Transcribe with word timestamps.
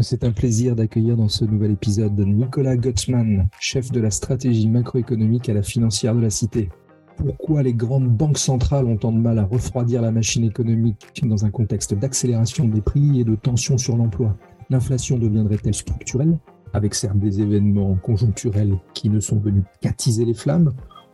C'est 0.00 0.24
un 0.24 0.32
plaisir 0.32 0.74
d'accueillir 0.74 1.16
dans 1.16 1.28
ce 1.28 1.44
nouvel 1.44 1.70
épisode 1.70 2.18
Nicolas 2.18 2.76
Guttsman, 2.76 3.48
chef 3.60 3.92
de 3.92 4.00
la 4.00 4.10
stratégie 4.10 4.68
macroéconomique 4.68 5.48
à 5.48 5.54
la 5.54 5.62
financière 5.62 6.16
de 6.16 6.20
la 6.20 6.30
Cité. 6.30 6.68
Pourquoi 7.16 7.62
les 7.62 7.74
grandes 7.74 8.08
banques 8.08 8.38
centrales 8.38 8.86
ont 8.86 8.96
tant 8.96 9.12
de 9.12 9.20
mal 9.20 9.38
à 9.38 9.44
refroidir 9.44 10.02
la 10.02 10.10
machine 10.10 10.42
économique 10.42 11.22
dans 11.22 11.44
un 11.44 11.50
contexte 11.50 11.94
d'accélération 11.94 12.66
des 12.66 12.80
prix 12.80 13.20
et 13.20 13.24
de 13.24 13.36
tension 13.36 13.78
sur 13.78 13.96
l'emploi? 13.96 14.36
L'inflation 14.68 15.16
deviendrait-elle 15.16 15.74
structurelle, 15.74 16.40
avec 16.72 16.92
certes 16.96 17.20
des 17.20 17.40
événements 17.40 17.94
conjoncturels 17.94 18.76
qui 18.94 19.10
ne 19.10 19.20
sont 19.20 19.38
venus 19.38 19.62
qu'attiser 19.80 20.24
les 20.24 20.34
flammes 20.34 20.72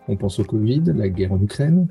On 0.09 0.17
pense 0.17 0.39
au 0.39 0.45
Covid, 0.45 0.85
la 0.87 1.11
guerre 1.11 1.33
en 1.33 1.43
Ukraine. 1.43 1.87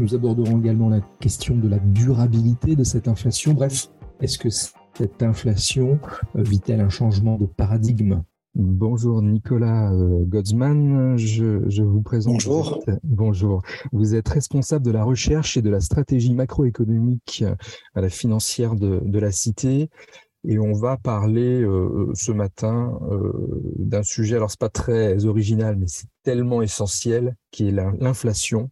Nous 0.00 0.16
aborderons 0.16 0.58
également 0.58 0.88
la 0.88 1.00
question 1.20 1.54
de 1.54 1.68
la 1.68 1.78
durabilité 1.78 2.74
de 2.74 2.82
cette 2.82 3.06
inflation. 3.06 3.54
Bref, 3.54 3.88
est-ce 4.20 4.36
que 4.36 4.50
cette 4.96 5.22
inflation 5.22 5.98
euh, 6.36 6.42
vit-elle 6.42 6.80
un 6.80 6.88
changement 6.88 7.36
de 7.36 7.46
paradigme? 7.46 8.22
Bonjour 8.54 9.20
Nicolas 9.20 9.92
euh, 9.92 10.24
Godsman, 10.24 11.18
je, 11.18 11.82
vous 11.82 12.00
présente. 12.00 12.34
Bonjour. 12.46 12.82
bonjour. 13.04 13.62
Vous 13.92 14.14
êtes 14.14 14.28
responsable 14.30 14.84
de 14.86 14.90
la 14.90 15.04
recherche 15.04 15.58
et 15.58 15.62
de 15.62 15.68
la 15.68 15.80
stratégie 15.80 16.32
macroéconomique 16.32 17.44
à 17.94 18.00
la 18.00 18.08
financière 18.08 18.74
de, 18.74 19.02
de 19.04 19.18
la 19.18 19.30
Cité. 19.30 19.90
Et 20.46 20.58
on 20.58 20.72
va 20.72 20.96
parler 20.96 21.60
euh, 21.62 22.10
ce 22.14 22.30
matin 22.32 22.98
d'un 23.78 24.02
sujet, 24.02 24.36
alors 24.36 24.50
c'est 24.50 24.60
pas 24.60 24.68
très 24.68 25.24
original, 25.24 25.76
mais 25.76 25.88
c'est 25.88 26.06
tellement 26.22 26.62
essentiel, 26.62 27.34
qui 27.50 27.68
est 27.68 27.72
l'inflation. 27.72 28.70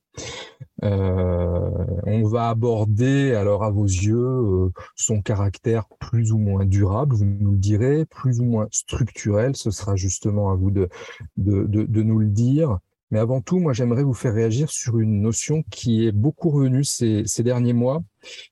Euh, 0.82 1.70
on 2.05 2.24
va 2.24 2.48
aborder, 2.48 3.34
alors 3.34 3.65
à 3.65 3.70
vos 3.70 3.84
yeux, 3.84 4.16
euh, 4.16 4.73
son 4.96 5.23
caractère 5.23 5.87
plus 5.98 6.32
ou 6.32 6.38
moins 6.38 6.65
durable, 6.65 7.15
vous 7.15 7.24
nous 7.24 7.52
le 7.52 7.59
direz, 7.59 8.04
plus 8.07 8.41
ou 8.41 8.45
moins 8.45 8.68
structurel, 8.70 9.57
ce 9.57 9.70
sera 9.70 9.96
justement 9.96 10.51
à 10.51 10.57
vous 10.57 10.70
de, 10.70 10.88
de, 11.37 12.02
nous 12.02 12.18
le 12.18 12.29
dire. 12.29 12.79
Mais 13.15 13.20
avant 13.20 13.40
tout, 13.40 13.60
moi, 13.60 13.73
j'aimerais 13.73 14.02
vous 14.02 14.12
faire 14.12 14.34
réagir 14.34 14.73
sur 14.73 14.98
une 14.98 15.20
notion 15.23 15.62
qui 15.70 16.04
est 16.04 16.10
beaucoup 16.10 16.51
revenue 16.51 16.82
ces, 16.82 17.23
derniers 17.45 17.73
mois, 17.73 18.02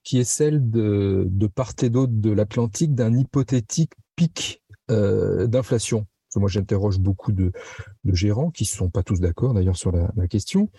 qui 0.05 0.19
est 0.19 0.23
celle 0.23 0.69
de, 0.69 1.47
part 1.53 1.73
et 1.81 1.89
d'autre 1.89 2.13
de 2.15 2.31
l'Atlantique 2.31 2.95
d'un 2.95 3.13
hypothétique 3.13 3.91
pic 4.15 4.63
euh, 4.89 5.47
d'inflation 5.47 6.07
moi 6.35 6.49
j'interroge 6.49 6.97
beaucoup 6.97 7.31
de, 7.31 7.51
gérants 8.05 8.49
qui 8.49 8.63
ne 8.63 8.67
sont 8.67 8.89
pas 8.89 9.03
tous 9.03 9.19
d'accord 9.19 9.53
d'ailleurs 9.53 9.77
sur 9.77 9.91
la, 9.91 10.27
question, 10.27 10.71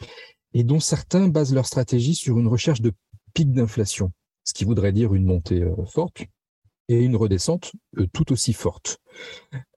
et 0.55 0.65
dont 0.65 0.81
certains 0.81 1.29
basent 1.29 1.55
leur 1.55 1.67
stratégie 1.67 2.15
sur 2.15 2.41
une 2.41 2.49
recherche 2.49 2.81
de 2.81 2.91
pic 3.35 3.53
d'inflation, 3.53 4.13
ce 4.45 4.55
qui 4.55 4.65
voudrait 4.65 4.93
dire 4.93 5.15
une 5.15 5.27
montée 5.27 5.63
euh, 5.63 5.85
forte 5.85 6.25
et 6.89 7.05
une 7.05 7.17
redescente 7.17 7.73
euh, 7.99 8.07
tout 8.15 8.33
aussi 8.33 8.55
forte. 8.55 8.99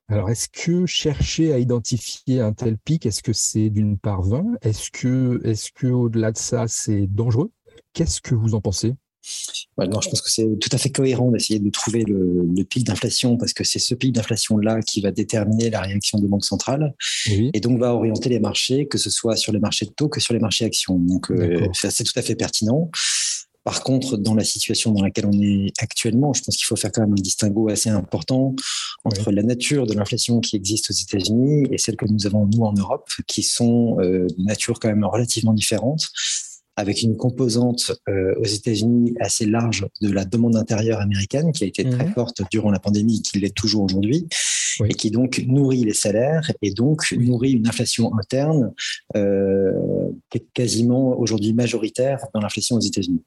Alors, 0.10 0.30
est-ce 0.30 0.48
que 0.48 0.86
chercher 0.86 1.52
à 1.52 1.60
identifier 1.60 2.40
un 2.40 2.54
tel 2.54 2.78
pic, 2.78 3.06
est-ce 3.06 3.22
que 3.22 3.34
c'est 3.34 3.70
d'une 3.70 3.98
part 3.98 4.22
vain? 4.22 4.46
Est-ce 4.62 4.90
que, 4.90 5.42
est-ce 5.44 5.72
que 5.74 5.88
au-delà 5.88 6.32
de 6.32 6.38
ça, 6.38 6.66
c'est 6.68 7.08
dangereux? 7.08 7.52
Qu'est-ce 7.92 8.22
que 8.22 8.34
vous 8.34 8.56
en 8.56 8.62
pensez? 8.62 8.96
Non, 9.78 10.02
je 10.02 10.10
pense 10.10 10.22
que 10.22 10.32
c'est 10.32 10.48
tout 10.60 10.70
à 10.72 10.78
fait 10.78 10.90
cohérent 10.90 11.30
d'essayer 11.30 11.60
de 11.60 11.70
trouver 11.70 12.04
le, 12.04 12.64
pic 12.64 12.86
d'inflation 12.86 13.38
parce 13.38 13.54
que 13.54 13.64
c'est 13.64 13.80
ce 13.80 13.94
pic 13.94 14.14
d'inflation-là 14.14 14.82
qui 14.82 15.02
va 15.02 15.12
déterminer 15.12 15.70
la 15.70 15.82
réaction 15.82 16.20
des 16.20 16.28
banques 16.28 16.46
centrales. 16.46 16.96
Et 17.54 17.60
donc 17.60 17.80
va 17.80 17.94
orienter 17.94 18.30
les 18.30 18.40
marchés, 18.40 18.88
que 18.88 18.98
ce 18.98 19.10
soit 19.10 19.36
sur 19.36 19.52
les 19.52 19.60
marchés 19.60 19.86
de 19.86 19.92
taux 19.92 20.08
que 20.08 20.20
sur 20.20 20.34
les 20.34 20.40
marchés 20.40 20.66
actions. 20.66 20.98
Donc, 20.98 21.30
euh, 21.32 21.68
c'est 21.74 22.04
tout 22.04 22.18
à 22.18 22.22
fait 22.22 22.36
pertinent. 22.36 22.90
Par 23.68 23.84
contre, 23.84 24.16
dans 24.16 24.34
la 24.34 24.46
situation 24.46 24.94
dans 24.94 25.04
laquelle 25.04 25.26
on 25.26 25.42
est 25.42 25.74
actuellement, 25.80 26.32
je 26.32 26.42
pense 26.42 26.56
qu'il 26.56 26.64
faut 26.66 26.78
faire 26.78 26.90
quand 26.90 27.02
même 27.02 27.12
un 27.12 27.22
distinguo 27.22 27.68
assez 27.68 27.90
important 27.90 28.56
entre 29.04 29.30
la 29.30 29.44
nature 29.44 29.86
de 29.86 29.94
l'inflation 29.94 30.40
qui 30.40 30.56
existe 30.56 30.90
aux 30.90 30.94
États-Unis 30.94 31.68
et 31.70 31.78
celle 31.78 31.98
que 31.98 32.06
nous 32.06 32.26
avons 32.26 32.46
nous 32.46 32.64
en 32.64 32.72
Europe, 32.72 33.10
qui 33.28 33.44
sont 33.44 33.98
euh, 34.00 34.26
de 34.38 34.44
nature 34.46 34.80
quand 34.80 34.88
même 34.88 35.04
relativement 35.04 35.52
différentes 35.52 36.08
avec 36.78 37.02
une 37.02 37.18
composante 37.18 37.92
euh, 38.08 38.36
aux 38.40 38.46
États-Unis 38.46 39.16
assez 39.20 39.46
large 39.46 39.86
de 40.00 40.14
la 40.14 40.24
demande 40.24 40.56
intérieure 40.56 41.02
américaine 41.02 41.52
qui 41.52 41.66
a 41.66 41.68
été 41.68 41.84
très 41.84 42.06
mhm. 42.06 42.14
forte 42.14 42.44
durant 42.50 42.72
la 42.72 42.80
pandémie 42.80 43.18
et 43.18 43.22
qui 43.22 43.38
l'est 43.40 43.54
toujours 43.54 43.84
aujourd'hui 43.84 44.30
et 44.86 44.94
qui 44.94 45.12
donc 45.12 45.44
nourrit 45.48 45.84
les 45.84 45.94
salaires 45.94 46.52
et 46.62 46.72
donc 46.72 47.12
nourrit 47.14 47.54
une 47.54 47.68
inflation 47.68 48.12
interne 48.18 48.74
euh, 49.16 49.72
qui 50.30 50.40
est 50.40 50.46
quasiment 50.54 51.18
aujourd'hui 51.20 51.54
majoritaire 51.54 52.20
dans 52.34 52.42
l'inflation 52.42 52.76
aux 52.76 52.82
États-Unis. 52.82 53.24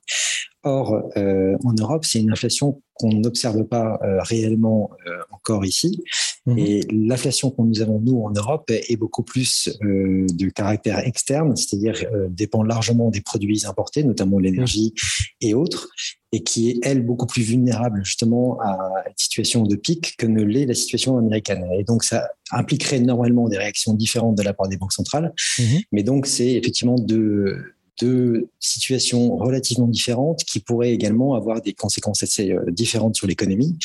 Or, 0.62 1.10
euh, 1.16 1.56
en 1.64 1.72
Europe, 1.72 2.04
c'est 2.04 2.20
une 2.20 2.32
inflation 2.32 2.82
qu'on 2.94 3.12
n'observe 3.14 3.64
pas 3.64 3.98
euh, 4.02 4.20
réellement 4.20 4.90
euh, 5.06 5.18
encore 5.30 5.64
ici. 5.64 6.02
Mhm. 6.44 6.58
Et 6.58 6.80
l'inflation 6.92 7.50
que 7.50 7.62
nous 7.62 7.80
avons, 7.80 7.98
nous, 7.98 8.20
en 8.20 8.30
Europe, 8.30 8.70
est, 8.70 8.96
beaucoup 8.96 9.22
plus 9.22 9.70
de 9.80 10.48
caractère 10.50 10.98
externe, 10.98 11.56
c'est-à-dire 11.56 11.94
dépend 12.28 12.62
largement 12.62 13.10
des 13.10 13.22
produits 13.22 13.64
importés, 13.66 14.04
notamment 14.04 14.38
l'énergie 14.38 14.92
et 15.40 15.54
autres, 15.54 15.88
et 16.32 16.42
qui 16.42 16.70
est, 16.70 16.78
elle, 16.82 17.04
beaucoup 17.04 17.26
plus 17.26 17.42
vulnérable 17.42 18.04
justement 18.04 18.60
à 18.60 18.76
une 19.06 19.14
situation 19.16 19.64
de 19.64 19.74
pic 19.76 20.16
que 20.16 20.26
ne 20.26 20.42
l'est 20.42 20.66
la 20.66 20.74
situation 20.74 21.18
américaine. 21.18 21.66
Et 21.78 21.84
donc, 21.84 22.04
ça 22.04 22.28
impliquerait 22.52 23.00
normalement 23.00 23.48
des 23.48 23.58
réactions 23.58 23.94
différentes 23.94 24.36
de 24.36 24.42
la 24.42 24.54
part 24.54 24.68
des 24.68 24.76
banques 24.76 24.92
centrales. 24.92 25.32
Mhm. 25.58 25.80
Mais 25.92 26.02
donc, 26.02 26.26
c'est 26.26 26.52
effectivement 26.52 26.96
de 26.96 27.56
deux 28.00 28.48
situations 28.60 29.36
relativement 29.36 29.88
différentes 29.88 30.44
qui 30.44 30.60
pourraient 30.60 30.92
également 30.92 31.34
avoir 31.34 31.60
des 31.60 31.74
conséquences 31.74 32.22
assez 32.22 32.52
euh, 32.52 32.70
différentes 32.70 33.16
sur 33.16 33.26
l'économie. 33.26 33.76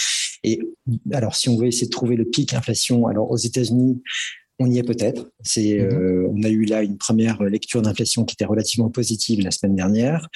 Et 0.43 0.61
alors, 1.11 1.35
si 1.35 1.49
on 1.49 1.57
veut 1.57 1.67
essayer 1.67 1.87
de 1.87 1.91
trouver 1.91 2.15
le 2.15 2.25
pic 2.25 2.53
inflation, 2.53 3.07
alors 3.07 3.31
aux 3.31 3.37
États-Unis, 3.37 4.01
on 4.59 4.69
y 4.69 4.77
est 4.77 4.83
peut-être. 4.83 5.29
C'est, 5.43 5.79
mhm. 5.79 5.91
euh, 5.91 6.31
on 6.31 6.43
a 6.43 6.49
eu 6.49 6.65
là 6.65 6.81
une 6.83 6.97
première 6.97 7.43
lecture 7.43 7.81
d'inflation 7.81 8.23
qui 8.23 8.33
était 8.33 8.45
relativement 8.45 8.89
positive 8.89 9.41
la 9.41 9.51
semaine 9.51 9.75
dernière, 9.75 10.27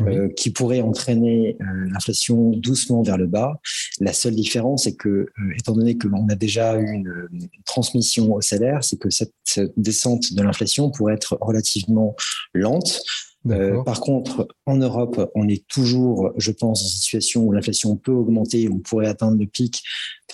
euh, 0.00 0.28
qui 0.30 0.50
pourrait 0.50 0.80
entraîner 0.80 1.56
l'inflation 1.92 2.50
doucement 2.50 3.02
vers 3.02 3.18
le 3.18 3.26
bas. 3.26 3.60
La 4.00 4.12
seule 4.12 4.34
différence, 4.34 4.84
c'est 4.84 4.96
que, 4.96 5.26
étant 5.58 5.72
donné 5.72 5.96
que 5.96 6.08
l'on 6.08 6.26
a 6.28 6.34
déjà 6.34 6.78
eu 6.78 6.86
une, 6.86 7.28
transmission 7.64 8.32
au 8.34 8.40
salaire, 8.40 8.84
c'est 8.84 8.98
que 8.98 9.10
cette, 9.10 9.32
cette 9.44 9.72
descente 9.76 10.32
de 10.32 10.42
l'inflation 10.42 10.90
pourrait 10.90 11.14
être 11.14 11.36
relativement 11.40 12.14
lente. 12.54 13.02
Euh, 13.50 13.82
par 13.82 14.00
contre, 14.00 14.48
en 14.66 14.76
Europe, 14.76 15.30
on 15.34 15.48
est 15.48 15.66
toujours, 15.68 16.32
je 16.36 16.50
pense, 16.50 16.82
dans 16.82 16.88
une 16.88 16.96
situation 16.96 17.44
où 17.44 17.52
l'inflation 17.52 17.96
peut 17.96 18.12
augmenter, 18.12 18.68
on 18.70 18.78
pourrait 18.78 19.06
atteindre 19.06 19.38
le 19.38 19.46
pic 19.46 19.82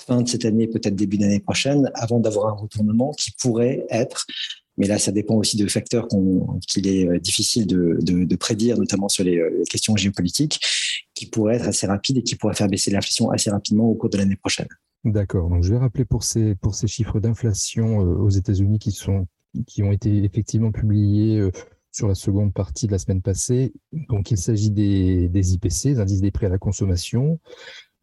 fin 0.06 0.23
de 0.23 0.28
cette 0.28 0.45
année, 0.45 0.67
peut-être 0.67 0.95
début 0.95 1.19
d'année 1.19 1.41
prochaine, 1.41 1.91
avant 1.95 2.21
d'avoir 2.21 2.49
un 2.49 2.56
retournement 2.56 3.12
qui 3.12 3.31
pourrait 3.33 3.87
être, 3.91 4.27
mais 4.78 4.87
là, 4.87 4.99
ça 4.99 5.12
dépend 5.12 5.37
aussi 5.37 5.56
de 5.56 5.67
facteurs 5.69 6.09
qu'il 6.67 6.89
est 6.89 7.06
euh, 7.06 7.19
difficile 7.19 7.67
de, 7.67 8.37
prédire, 8.37 8.78
notamment 8.78 9.09
sur 9.09 9.23
les, 9.25 9.39
euh, 9.39 9.50
les, 9.59 9.65
questions 9.65 9.97
géopolitiques, 9.97 10.61
qui 11.15 11.27
pourraient 11.27 11.56
être 11.56 11.69
assez 11.69 11.87
rapides 11.87 12.19
et 12.19 12.23
qui 12.23 12.37
pourraient 12.37 12.55
faire 12.55 12.69
baisser 12.69 12.91
l'inflation 12.91 13.31
assez 13.31 13.50
rapidement 13.50 13.84
au 13.84 13.94
cours 13.94 14.11
de 14.11 14.17
l'année 14.17 14.37
prochaine. 14.37 14.69
D'accord. 15.05 15.49
Donc, 15.50 15.62
je 15.62 15.71
vais 15.73 15.79
rappeler 15.79 16.05
pour 16.05 16.25
ces, 16.25 16.55
pour 16.55 16.75
ces 16.75 16.87
chiffres 16.87 17.21
d'inflation 17.21 17.99
aux 17.99 18.31
États-Unis 18.31 18.79
qui 18.79 18.93
sont 18.93 19.27
qui 19.67 19.83
ont 19.83 19.93
été 19.93 20.25
effectivement 20.25 20.73
publiés 20.73 21.47
sur 21.92 22.08
la 22.08 22.14
seconde 22.14 22.53
partie 22.53 22.86
de 22.86 22.92
la 22.92 22.98
semaine 22.98 23.22
passée. 23.22 23.72
Donc, 24.08 24.30
il 24.30 24.38
s'agit 24.38 24.70
des, 24.70 25.28
IPC, 25.32 25.94
des 25.94 26.00
indices 26.00 26.22
des 26.22 26.30
prix 26.30 26.47
à 26.47 26.48
la 26.48 26.58
consommation. 26.58 27.38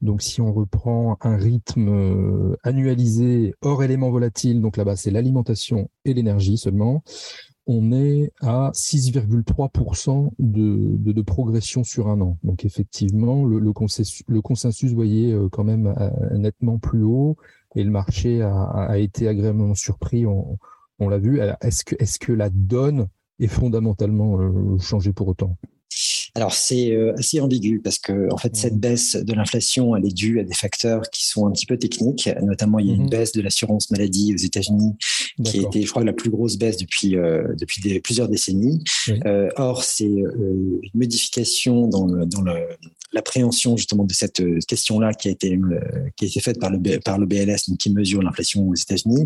Donc, 0.02 0.22
si 0.22 0.40
on 0.40 0.54
reprend 0.54 1.18
un 1.22 1.36
rythme 1.36 1.90
euh, 1.90 2.56
annualisé 2.64 3.54
hors 3.62 3.84
éléments 3.84 4.12
volatiles, 4.12 4.62
donc 4.62 4.78
là-bas, 4.78 4.96
c'est 4.96 5.12
l'alimentation 5.12 5.90
et 6.06 6.14
l'énergie 6.14 6.58
seulement, 6.58 7.04
on 7.66 7.92
est 7.92 8.32
à 8.42 8.72
6,3% 8.74 10.32
de, 10.40 11.22
progression 11.22 11.84
sur 11.84 12.08
un 12.08 12.22
an. 12.22 12.38
Donc, 12.44 12.66
effectivement, 12.66 13.44
le, 13.44 13.74
consensus, 13.74 14.24
le 14.28 14.42
euh, 15.34 15.50
quand 15.50 15.64
même 15.64 15.94
euh, 16.00 16.38
nettement 16.38 16.80
plus 16.80 17.04
haut 17.04 17.38
et 17.76 17.84
le 17.84 17.92
marché 17.92 18.42
a, 18.42 18.98
été 18.98 19.28
agréablement 19.28 19.76
surpris, 19.76 20.26
on, 20.26 20.58
l'a 21.10 21.20
vu. 21.20 21.40
Est-ce 21.62 21.84
que, 21.86 21.96
est 21.96 22.06
-ce 22.06 22.20
que 22.20 22.34
la 22.34 22.50
donne 22.50 23.08
est 23.40 23.48
fondamentalement 23.48 24.40
euh, 24.40 24.78
changé 24.80 25.14
pour 25.14 25.28
autant 25.28 25.58
alors 26.36 26.54
c'est 26.54 26.92
euh, 26.92 27.16
assez 27.18 27.40
ambigu 27.40 27.80
parce 27.80 27.98
que 27.98 28.32
en 28.32 28.38
fait 28.38 28.56
cette 28.56 28.78
baisse 28.78 29.16
de 29.16 29.34
l'inflation 29.34 29.96
elle 29.96 30.06
est 30.06 30.14
due 30.14 30.40
à 30.40 30.44
des 30.44 30.54
facteurs 30.54 31.02
qui 31.10 31.28
sont 31.28 31.48
un 31.48 31.52
petit 31.52 31.66
peu 31.66 31.78
techniques. 31.78 32.30
Notamment 32.44 32.80
il 32.80 32.88
y 32.88 32.92
a 32.92 32.94
une 32.94 33.08
mmh. 33.08 33.10
baisse 33.10 33.32
de 33.32 33.42
l'assurance 33.42 33.90
maladie 33.90 34.34
aux 34.34 34.38
États-Unis 34.38 34.96
qui 35.44 35.60
a 35.60 35.62
été 35.64 35.82
je 35.82 35.90
crois 35.90 36.04
la 36.04 36.14
plus 36.14 36.30
grosse 36.30 36.58
baisse 36.58 36.78
depuis 36.78 37.16
euh, 37.16 37.56
depuis 37.58 38.00
plusieurs 38.00 38.30
décennies. 38.30 38.84
or 39.56 39.84
c'est 39.84 40.06
une 40.06 40.80
modification 40.94 41.88
dans, 41.88 42.06
dans 42.06 42.44
l'appréhension 43.12 43.78
justement 43.78 44.04
de 44.04 44.14
cette 44.14 44.42
question-là 44.68 45.14
qui 45.14 45.28
a 45.28 45.32
été 45.32 45.60
qui 46.16 46.26
a 46.26 46.28
été 46.28 46.40
faite 46.40 46.60
par 46.60 46.70
le 46.70 47.00
par 47.00 47.18
le 47.18 47.26
BLS, 47.26 47.70
donc 47.70 47.78
qui 47.78 47.92
mesure 47.92 48.22
l'inflation 48.22 48.68
aux 48.68 48.76
États-Unis. 48.76 49.26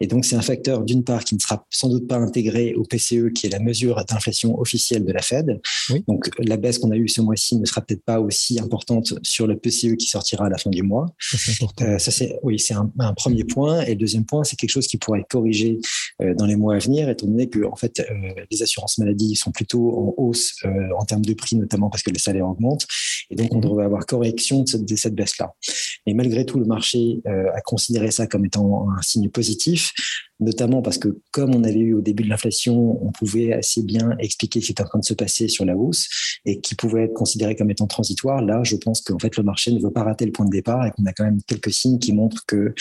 Et 0.00 0.06
donc 0.06 0.24
c'est 0.24 0.36
un 0.36 0.42
facteur 0.42 0.82
d'une 0.82 1.04
part 1.04 1.24
qui 1.24 1.34
ne 1.34 1.40
sera 1.40 1.66
sans 1.70 1.88
doute 1.88 2.08
pas 2.08 2.16
intégré 2.16 2.74
au 2.74 2.82
PCE, 2.82 3.32
qui 3.34 3.46
est 3.46 3.50
la 3.50 3.60
mesure 3.60 4.04
d'inflation 4.04 4.58
officielle 4.58 5.04
de 5.04 5.12
la 5.12 5.22
Fed. 5.22 5.60
Donc 6.08 6.28
la 6.38 6.56
baisse 6.56 6.78
qu'on 6.78 6.90
a 6.90 6.96
eue 6.96 7.08
ce 7.08 7.20
mois-ci 7.20 7.56
ne 7.56 7.64
sera 7.64 7.80
peut-être 7.80 8.04
pas 8.04 8.20
aussi 8.20 8.58
importante 8.58 9.14
sur 9.22 9.46
le 9.46 9.56
PCE 9.56 9.96
qui 9.96 10.06
sortira 10.06 10.46
à 10.46 10.48
la 10.48 10.58
fin 10.58 10.70
du 10.70 10.82
mois. 10.82 11.06
Ça, 11.98 12.10
c'est 12.10 12.38
oui, 12.42 12.58
c'est 12.58 12.74
un, 12.74 12.90
un, 12.98 13.14
premier 13.14 13.44
point. 13.44 13.82
Et 13.82 13.90
le 13.90 13.96
deuxième 13.96 14.24
point, 14.24 14.44
c'est 14.44 14.56
quelque 14.56 14.70
chose 14.70 14.86
qui 14.86 14.96
pourrait 14.96 15.20
être 15.20 15.28
corrigé 15.28 15.78
dans 16.20 16.46
les 16.46 16.56
mois 16.56 16.76
à 16.76 16.78
venir, 16.78 17.08
étant 17.08 17.26
donné 17.26 17.48
que 17.48 17.64
en 17.64 17.76
fait 17.76 18.02
les 18.50 18.62
assurances 18.62 18.98
maladie 18.98 19.36
sont 19.36 19.52
plutôt 19.52 19.90
en 19.98 20.14
hausse 20.16 20.56
en 20.98 21.04
termes 21.04 21.24
de 21.24 21.34
prix, 21.34 21.56
notamment 21.56 21.90
parce 21.90 22.02
que 22.02 22.10
les 22.10 22.18
salaires 22.18 22.48
augmentent. 22.48 22.86
Et 23.30 23.36
donc, 23.36 23.54
on 23.54 23.60
devrait 23.60 23.84
avoir 23.84 24.06
correction 24.06 24.62
de 24.62 24.96
cette, 24.96 25.14
baisse-là. 25.14 25.54
Et 26.06 26.14
malgré 26.14 26.44
tout, 26.44 26.58
le 26.58 26.64
marché 26.64 27.20
euh, 27.26 27.50
a 27.54 27.60
considéré 27.60 28.10
ça 28.10 28.26
comme 28.26 28.44
étant 28.44 28.88
un 28.90 29.02
signe 29.02 29.28
positif, 29.28 29.92
notamment 30.40 30.82
parce 30.82 30.98
que 30.98 31.20
comme 31.30 31.54
on 31.54 31.64
avait 31.64 31.78
eu 31.78 31.94
au 31.94 32.00
début 32.00 32.24
de 32.24 32.28
l'inflation, 32.28 33.04
on 33.04 33.12
pouvait 33.12 33.52
assez 33.52 33.82
bien 33.82 34.16
expliquer 34.18 34.60
ce 34.60 34.66
qui 34.66 34.72
était 34.72 34.82
en 34.82 34.86
train 34.86 34.98
de 34.98 35.04
se 35.04 35.14
passer 35.14 35.48
sur 35.48 35.64
la 35.64 35.76
hausse 35.76 36.08
et 36.44 36.60
qui 36.60 36.74
pouvait 36.74 37.04
être 37.04 37.14
considéré 37.14 37.54
comme 37.54 37.70
étant 37.70 37.86
transitoire. 37.86 38.42
Là, 38.42 38.62
je 38.64 38.76
pense 38.76 39.00
qu'en 39.00 39.18
fait, 39.18 39.36
le 39.36 39.42
marché 39.42 39.72
ne 39.72 39.80
veut 39.80 39.92
pas 39.92 40.02
rater 40.02 40.24
le 40.24 40.32
point 40.32 40.46
de 40.46 40.50
départ 40.50 40.86
et 40.86 40.90
qu'on 40.90 41.04
a 41.06 41.12
quand 41.12 41.24
même 41.24 41.40
quelques 41.46 41.72
signes 41.72 41.98
qui 41.98 42.12
montrent 42.12 42.44
que 42.46 42.74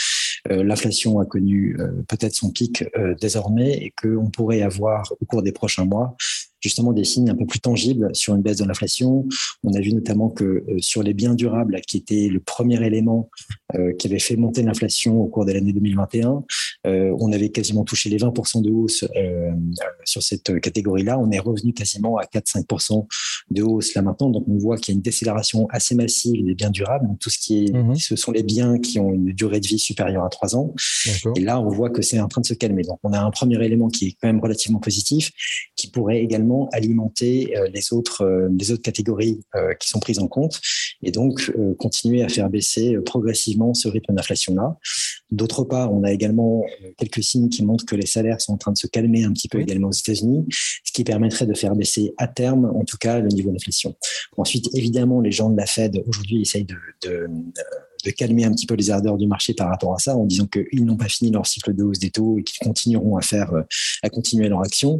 euh, 0.51 0.63
l'inflation 0.63 1.19
a 1.19 1.25
connu 1.25 1.77
euh, 1.79 2.03
peut-être 2.07 2.35
son 2.35 2.49
pic 2.49 2.83
désormais 3.19 3.73
et 3.73 3.94
qu'on 4.01 4.29
pourrait 4.29 4.61
avoir 4.61 5.11
au 5.19 5.25
cours 5.25 5.44
des 5.44 5.51
prochains 5.51 5.85
mois 5.85 6.15
justement 6.61 6.93
des 6.93 7.03
signes 7.03 7.29
un 7.29 7.35
peu 7.35 7.45
plus 7.45 7.59
tangibles 7.59 8.09
sur 8.13 8.35
une 8.35 8.41
baisse 8.41 8.57
de 8.57 8.65
l'inflation. 8.65 9.27
On 9.63 9.73
a 9.73 9.79
vu 9.79 9.93
notamment 9.93 10.29
que 10.29 10.43
euh, 10.43 10.63
sur 10.79 11.03
les 11.03 11.13
biens 11.13 11.35
durables, 11.35 11.79
qui 11.87 11.97
était 11.97 12.27
le 12.27 12.39
premier 12.39 12.83
élément 12.85 13.29
euh, 13.75 13.93
qui 13.93 14.07
avait 14.07 14.19
fait 14.19 14.35
monter 14.35 14.63
l'inflation 14.63 15.21
au 15.21 15.27
cours 15.27 15.45
de 15.45 15.51
l'année 15.51 15.73
2021, 15.73 16.43
euh, 16.87 17.15
on 17.19 17.31
avait 17.31 17.49
quasiment 17.49 17.83
touché 17.83 18.09
les 18.09 18.17
20% 18.17 18.61
de 18.61 18.71
hausse 18.71 19.05
sur 20.03 20.21
cette 20.21 20.59
catégorie-là. 20.59 21.19
On 21.19 21.31
est 21.31 21.39
revenu 21.39 21.73
quasiment 21.73 22.17
à 22.17 22.23
4-5% 22.25 23.07
de 23.51 23.63
hausse 23.63 23.93
là 23.95 24.01
maintenant. 24.01 24.29
Donc 24.29 24.45
on 24.47 24.57
voit 24.57 24.77
qu'il 24.77 24.93
y 24.93 24.95
a 24.95 24.97
une 24.97 25.01
décélération 25.01 25.67
assez 25.69 25.95
massive 25.95 26.43
des 26.43 26.55
biens 26.55 26.69
durables. 26.69 27.07
Donc 27.07 27.19
tout 27.19 27.29
ce 27.29 27.39
qui 27.39 27.65
est, 27.65 27.71
mmh 27.71 27.95
ce 27.95 28.15
sont 28.15 28.31
les 28.31 28.43
biens 28.43 28.79
qui 28.79 28.99
ont 28.99 29.13
une 29.13 29.31
durée 29.31 29.59
de 29.59 29.67
vie 29.67 29.79
supérieure 29.79 30.23
à 30.23 30.29
3 30.29 30.55
ans. 30.55 30.73
Et 31.35 31.41
là, 31.41 31.59
on 31.59 31.69
voit 31.69 31.89
que 31.89 32.01
c'est 32.01 32.19
en 32.19 32.27
train 32.27 32.41
de 32.41 32.45
se 32.45 32.53
calmer. 32.53 32.83
Donc 32.83 32.99
on 33.03 33.13
a 33.13 33.19
un 33.19 33.31
premier 33.31 33.63
élément 33.63 33.89
qui 33.89 34.07
est 34.07 34.11
quand 34.19 34.27
même 34.27 34.39
relativement 34.39 34.79
positif, 34.79 35.31
qui 35.75 35.89
pourrait 35.89 36.21
également 36.21 36.50
alimenter 36.71 37.57
euh, 37.57 37.68
les 37.74 37.94
autres, 37.94 38.24
euh, 38.24 38.50
les 38.57 38.71
autres 38.71 38.81
catégories 38.81 39.42
euh, 39.56 39.74
qui 39.75 39.89
sont 39.89 40.00
prises 40.00 40.19
en 40.19 40.27
compte 40.27 40.59
et 41.03 41.12
donc 41.12 41.51
continuer 41.80 42.24
à 42.24 42.30
faire 42.30 42.50
baisser 42.50 42.95
progressivement 43.06 43.74
ce 43.74 43.88
rythme 43.88 44.13
d'inflation-là. 44.13 44.77
D'autre 45.31 45.63
part, 45.63 45.92
on 45.92 46.03
a 46.03 46.12
également 46.12 46.63
quelques 46.98 47.24
signes 47.24 47.50
qui 47.50 47.63
montrent 47.65 47.86
que 47.86 47.95
les 47.95 48.06
salaires 48.06 48.39
sont 48.39 48.53
en 48.53 48.57
train 48.57 48.71
de 48.71 48.77
se 48.77 48.86
calmer 48.86 49.24
un 49.24 49.31
petit 49.31 49.48
peu 49.48 49.59
également 49.59 49.88
aux 49.88 49.94
États-Unis, 49.94 50.45
ce 50.51 50.92
qui 50.94 51.03
permettrait 51.03 51.48
de 51.48 51.56
faire 51.56 51.75
baisser 51.75 52.13
à 52.18 52.27
terme, 52.27 52.65
en 52.65 52.83
tout 52.83 52.97
cas, 52.97 53.19
le 53.19 53.30
niveau 53.30 53.50
d'inflation. 53.50 53.95
Ensuite, 54.38 54.69
évidemment, 54.75 55.21
les 55.21 55.31
gens 55.31 55.50
de 55.50 55.57
la 55.57 55.65
Fed 55.65 56.04
aujourd'hui 56.06 56.42
essayent 56.42 56.65
de, 56.65 56.75
de 57.04 57.27
de 57.27 57.63
calmer 58.09 58.45
un 58.45 58.51
petit 58.51 58.65
peu 58.65 58.75
les 58.75 58.89
ardeurs 58.89 59.18
du 59.18 59.27
marché 59.27 59.53
par 59.53 59.69
rapport 59.69 59.94
à 59.94 60.00
ça 60.00 60.15
en 60.15 60.25
disant 60.25 60.48
qu'ils 60.48 60.86
n'ont 60.86 60.98
pas 60.98 61.07
fini 61.07 61.31
leur 61.31 61.45
cycle 61.45 61.74
de 61.74 61.83
hausse 61.83 62.00
des 62.00 62.09
taux 62.09 62.39
et 62.39 62.44
qu'ils 62.44 62.59
continueront 62.59 63.18
à 63.18 63.21
faire, 63.21 63.53
euh, 63.53 63.62
à 64.03 64.09
continuer 64.09 64.50
leur 64.50 64.62
action. 64.62 65.00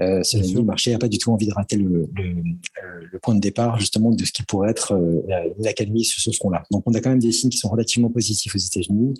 Euh, 0.00 0.22
le 0.32 0.62
marché 0.62 0.92
n'a 0.92 0.98
pas 0.98 1.08
du 1.08 1.18
tout 1.18 1.32
envie 1.32 1.46
de 1.46 1.52
rater 1.52 1.76
le, 1.76 2.08
le, 2.14 2.24
euh, 2.24 3.06
le, 3.12 3.18
point 3.18 3.34
de 3.34 3.40
départ 3.40 3.78
justement 3.78 4.10
de 4.10 4.24
ce 4.24 4.32
qui 4.32 4.42
pourrait 4.42 4.70
être 4.70 4.94
euh, 4.94 5.22
une 5.58 5.66
accalmie 5.66 6.04
sur 6.04 6.20
ce 6.20 6.36
front-là. 6.36 6.64
Donc 6.70 6.82
on 6.86 6.94
a 6.94 7.00
quand 7.00 7.10
même 7.10 7.18
des 7.18 7.32
signes 7.32 7.50
qui 7.50 7.58
sont 7.58 7.68
relativement 7.68 8.10
positifs 8.10 8.54
aux 8.54 8.58
États-Unis. 8.58 9.14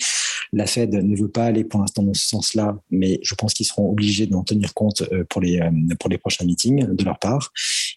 La 0.52 0.66
Fed 0.66 0.92
ne 0.92 1.16
veut 1.16 1.28
pas 1.28 1.44
aller 1.44 1.64
pour 1.64 1.80
l'instant 1.80 2.02
dans 2.02 2.14
ce 2.14 2.26
sens-là, 2.26 2.76
mais 2.90 3.20
je 3.22 3.34
pense 3.34 3.54
qu'ils 3.54 3.66
seront 3.66 3.90
obligés 3.90 4.26
d'en 4.26 4.42
tenir 4.42 4.74
compte 4.74 5.02
pour 5.30 5.40
les 5.40 5.60
pour 5.98 6.10
les 6.10 6.18
prochains 6.18 6.44
meetings 6.44 6.86
de 6.94 7.04
leur 7.04 7.18
part. 7.18 7.52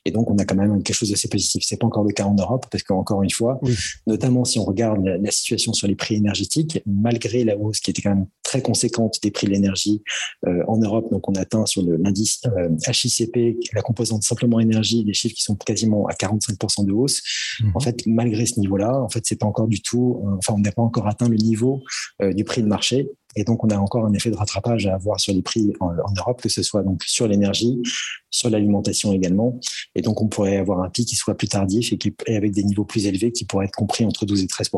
Et 0.06 0.12
donc 0.12 0.30
on 0.30 0.38
a 0.38 0.46
quand 0.46 0.56
même 0.56 0.82
quelque 0.84 0.96
chose 0.96 1.10
d'assez 1.10 1.28
positif. 1.28 1.64
C'est 1.66 1.78
pas 1.78 1.88
encore 1.88 2.04
le 2.04 2.14
cas 2.14 2.24
en 2.24 2.36
Europe 2.36 2.68
parce 2.72 2.84
qu'encore 2.84 3.24
une 3.24 3.30
fois, 3.30 3.60
notamment 4.08 4.46
si 4.46 4.60
on 4.60 4.64
regarde 4.64 5.04
la 5.04 5.25
situation 5.32 5.74
sur 5.74 5.88
les 5.88 5.96
prix 5.96 6.16
énergétiques, 6.16 6.82
malgré 6.86 7.44
la 7.44 7.58
hausse 7.58 7.80
qui 7.80 7.92
était 7.92 8.02
quand 8.02 8.16
même 8.16 8.28
très 8.44 8.62
conséquente 8.62 9.18
des 9.22 9.32
prix 9.32 9.48
de 9.48 9.52
l'énergie 9.52 10.02
euh, 10.48 10.64
en 10.68 10.78
Europe. 10.78 11.12
Donc, 11.12 11.28
on 11.28 11.36
atteint 11.36 11.66
sur 11.66 11.84
l'indice 11.84 12.42
euh, 12.46 12.70
HICP, 12.88 13.58
la 13.74 13.82
composante 13.82 14.24
simplement 14.24 14.60
énergie, 14.60 15.04
des 15.04 15.14
chiffres 15.14 15.36
qui 15.36 15.44
sont 15.44 15.56
quasiment 15.56 16.06
à 16.08 16.14
45% 16.14 16.86
de 16.86 16.92
hausse. 16.94 17.22
Mhm. 17.62 17.72
En 17.76 17.80
fait, 17.80 18.06
malgré 18.06 18.46
ce 18.46 18.60
niveau-là, 18.60 19.02
en 19.02 19.10
fait, 19.10 19.24
c'est 19.26 19.40
pas 19.40 19.48
encore 19.48 19.68
du 19.68 19.82
tout, 19.82 20.24
euh, 20.26 20.38
enfin, 20.38 20.54
on 20.56 20.60
n'a 20.60 20.72
pas 20.72 20.84
encore 20.84 21.08
atteint 21.08 21.28
le 21.28 21.38
niveau 21.38 21.82
du 22.22 22.44
prix 22.44 22.62
de 22.62 22.68
marché. 22.68 23.10
Et 23.36 23.44
donc, 23.44 23.64
on 23.64 23.68
a 23.70 23.78
encore 23.78 24.06
un 24.06 24.14
effet 24.14 24.32
de 24.32 24.36
rattrapage 24.36 24.88
à 24.88 24.96
avoir 24.96 25.20
sur 25.20 25.34
les 25.34 25.42
prix 25.42 25.74
en, 25.80 25.92
Europe, 26.18 26.42
que 26.42 26.50
ce 26.50 26.64
soit 26.64 26.84
donc 26.84 27.04
sur 27.04 27.28
l'énergie, 27.28 27.82
sur 28.30 28.50
l'alimentation 28.50 29.12
également. 29.12 29.60
Et 29.94 30.02
donc, 30.02 30.22
on 30.22 30.28
pourrait 30.28 30.58
avoir 30.58 30.82
un 30.82 30.90
pic 30.90 31.08
qui 31.08 31.16
soit 31.16 31.36
plus 31.36 31.50
tardif 31.50 31.92
et, 31.92 31.98
qui, 31.98 32.16
et 32.28 32.36
avec 32.38 32.52
des 32.52 32.64
niveaux 32.64 32.86
plus 32.86 33.08
élevés 33.08 33.32
qui 33.32 33.46
pourraient 33.46 33.66
être 33.66 33.76
compris 33.76 34.06
entre 34.06 34.26
12 34.26 34.44
et 34.44 34.48
13 34.48 34.70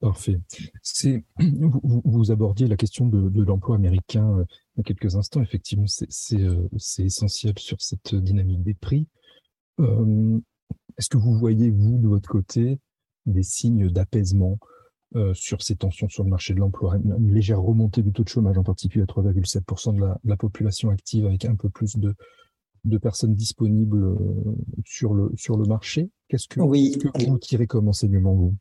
Parfait. 0.00 0.40
C'est, 0.82 1.24
vous, 1.38 2.30
abordiez 2.30 2.66
la 2.66 2.76
question 2.76 3.06
de, 3.06 3.42
l'emploi 3.42 3.76
américain 3.76 4.38
euh, 4.38 4.44
il 4.74 4.78
y 4.78 4.80
a 4.80 4.82
quelques 4.82 5.14
instants. 5.16 5.42
Effectivement, 5.42 5.84
euh, 5.84 6.68
c'est 6.78 7.04
essentiel 7.04 7.58
sur 7.58 7.80
cette 7.82 8.14
dynamique 8.14 8.62
des 8.62 8.74
prix. 8.74 9.06
Euh, 9.78 10.38
est-ce 10.98 11.10
que 11.10 11.18
vous 11.18 11.34
voyez, 11.38 11.70
vous, 11.70 11.98
de 11.98 12.08
votre 12.08 12.28
côté, 12.28 12.78
des 13.26 13.42
signes 13.42 13.88
d'apaisement 13.88 14.58
sur 15.32 15.60
ces 15.60 15.74
tensions 15.74 16.08
sur 16.08 16.22
le 16.22 16.30
marché 16.30 16.54
de 16.54 16.60
l'emploi? 16.60 16.96
Une 16.96 17.34
légère 17.34 17.60
remontée 17.60 18.02
du 18.02 18.12
taux 18.12 18.22
de 18.22 18.28
chômage, 18.28 18.56
en 18.56 18.62
particulier 18.62 19.02
à 19.02 19.06
3,7% 19.06 19.96
de 19.96 20.14
la, 20.24 20.36
population 20.36 20.90
active, 20.90 21.26
avec 21.26 21.44
un 21.44 21.56
peu 21.56 21.68
plus 21.68 21.96
de, 21.96 22.14
de 22.84 22.98
personnes 22.98 23.34
disponibles 23.34 24.16
sur 24.84 25.14
le, 25.14 25.32
sur 25.36 25.56
le 25.56 25.64
marché. 25.64 26.10
Qu'est-ce 26.28 26.48
que, 26.48 26.60
oui. 26.60 26.96
que 26.98 27.28
vous 27.28 27.38
tirez 27.38 27.66
comme 27.66 27.88
enseignement, 27.88 28.34
vous? 28.34 28.54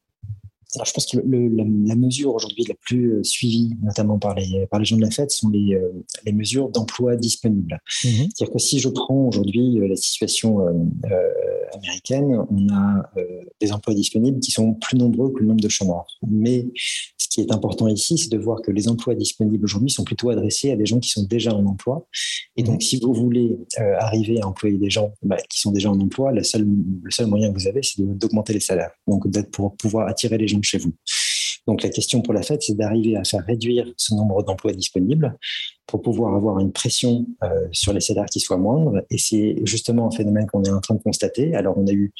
Alors, 0.75 0.85
je 0.85 0.93
pense 0.93 1.07
que 1.07 1.17
le, 1.17 1.47
la, 1.47 1.63
la, 1.63 1.95
mesure 1.95 2.35
aujourd'hui 2.35 2.63
la 2.65 2.75
plus 2.75 3.13
euh, 3.13 3.23
suivie, 3.23 3.75
notamment 3.81 4.19
par 4.19 4.35
les, 4.35 4.67
par 4.69 4.79
les 4.79 4.85
gens 4.85 4.97
de 4.97 5.01
la 5.01 5.09
fête, 5.09 5.31
sont 5.31 5.49
les, 5.49 5.73
euh, 5.73 5.89
les 6.25 6.31
mesures 6.31 6.69
d'emploi 6.69 7.15
disponibles. 7.15 7.79
Mhm. 8.03 8.29
C'est-à-dire 8.35 8.53
que 8.53 8.59
si 8.59 8.79
je 8.79 8.87
prends 8.89 9.27
aujourd'hui 9.27 9.79
euh, 9.79 9.87
la 9.87 9.95
situation 9.95 10.59
américaine, 11.73 12.45
on 12.51 12.73
a 12.73 13.11
des 13.61 13.71
emplois 13.71 13.93
disponibles 13.93 14.39
qui 14.39 14.51
sont 14.51 14.73
plus 14.73 14.97
nombreux 14.97 15.31
que 15.31 15.39
le 15.39 15.47
nombre 15.47 15.61
de 15.61 15.69
chômeurs. 15.69 16.05
Mais 16.27 16.67
ce 17.17 17.27
qui 17.29 17.41
est 17.41 17.51
important 17.51 17.87
ici, 17.87 18.17
c'est 18.17 18.31
de 18.31 18.37
voir 18.37 18.61
que 18.61 18.71
les 18.71 18.87
emplois 18.89 19.15
disponibles 19.15 19.63
aujourd'hui 19.63 19.89
sont 19.89 20.03
plutôt 20.03 20.29
adressés 20.29 20.71
à 20.71 20.75
des 20.75 20.85
gens 20.85 20.99
qui 20.99 21.09
sont 21.09 21.23
déjà 21.23 21.53
en 21.53 21.65
emploi. 21.65 22.07
Et 22.57 22.63
donc, 22.63 22.75
mhm. 22.75 22.81
si 22.81 22.99
vous 22.99 23.13
voulez 23.13 23.57
arriver 23.77 24.41
à 24.41 24.47
employer 24.47 24.77
des 24.77 24.89
gens 24.89 25.13
bah, 25.23 25.37
qui 25.49 25.59
sont 25.59 25.71
déjà 25.71 25.89
en 25.89 25.99
emploi, 25.99 26.31
la 26.31 26.43
seule, 26.43 26.67
le 27.03 27.11
seul 27.11 27.27
moyen 27.27 27.51
que 27.51 27.59
vous 27.59 27.67
avez, 27.67 27.81
c'est 27.81 28.01
d'augmenter 28.01 28.53
les 28.53 28.59
salaires. 28.59 28.91
Donc, 29.07 29.27
d'être 29.29 29.51
pour 29.51 29.75
pouvoir 29.75 30.07
attirer 30.07 30.37
les 30.37 30.47
gens 30.47 30.58
chez 30.63 30.77
vous. 30.77 30.93
Donc 31.67 31.83
la 31.83 31.89
question 31.89 32.21
pour 32.21 32.33
la 32.33 32.41
fête, 32.41 32.63
c'est 32.63 32.75
d'arriver 32.75 33.15
à 33.15 33.23
faire 33.23 33.45
réduire 33.45 33.91
ce 33.97 34.13
nombre 34.15 34.43
d'emplois 34.43 34.73
disponibles 34.73 35.37
pour 35.89 36.01
pouvoir 36.01 36.35
avoir 36.35 36.59
une 36.59 36.71
pression 36.71 37.25
euh, 37.43 37.67
sur 37.71 37.93
les 37.93 37.99
salaires 37.99 38.25
qui 38.25 38.39
soit 38.39 38.57
moindre. 38.57 39.03
Et 39.09 39.17
c'est 39.17 39.55
justement 39.63 40.07
un 40.07 40.11
phénomène 40.11 40.45
qu'on 40.47 40.63
est 40.63 40.71
en 40.71 40.81
train 40.81 40.95
de 40.95 41.01
constater. 41.01 41.55
Alors, 41.55 41.77
on 41.77 41.87
a 41.87 41.91
eu 41.91 42.13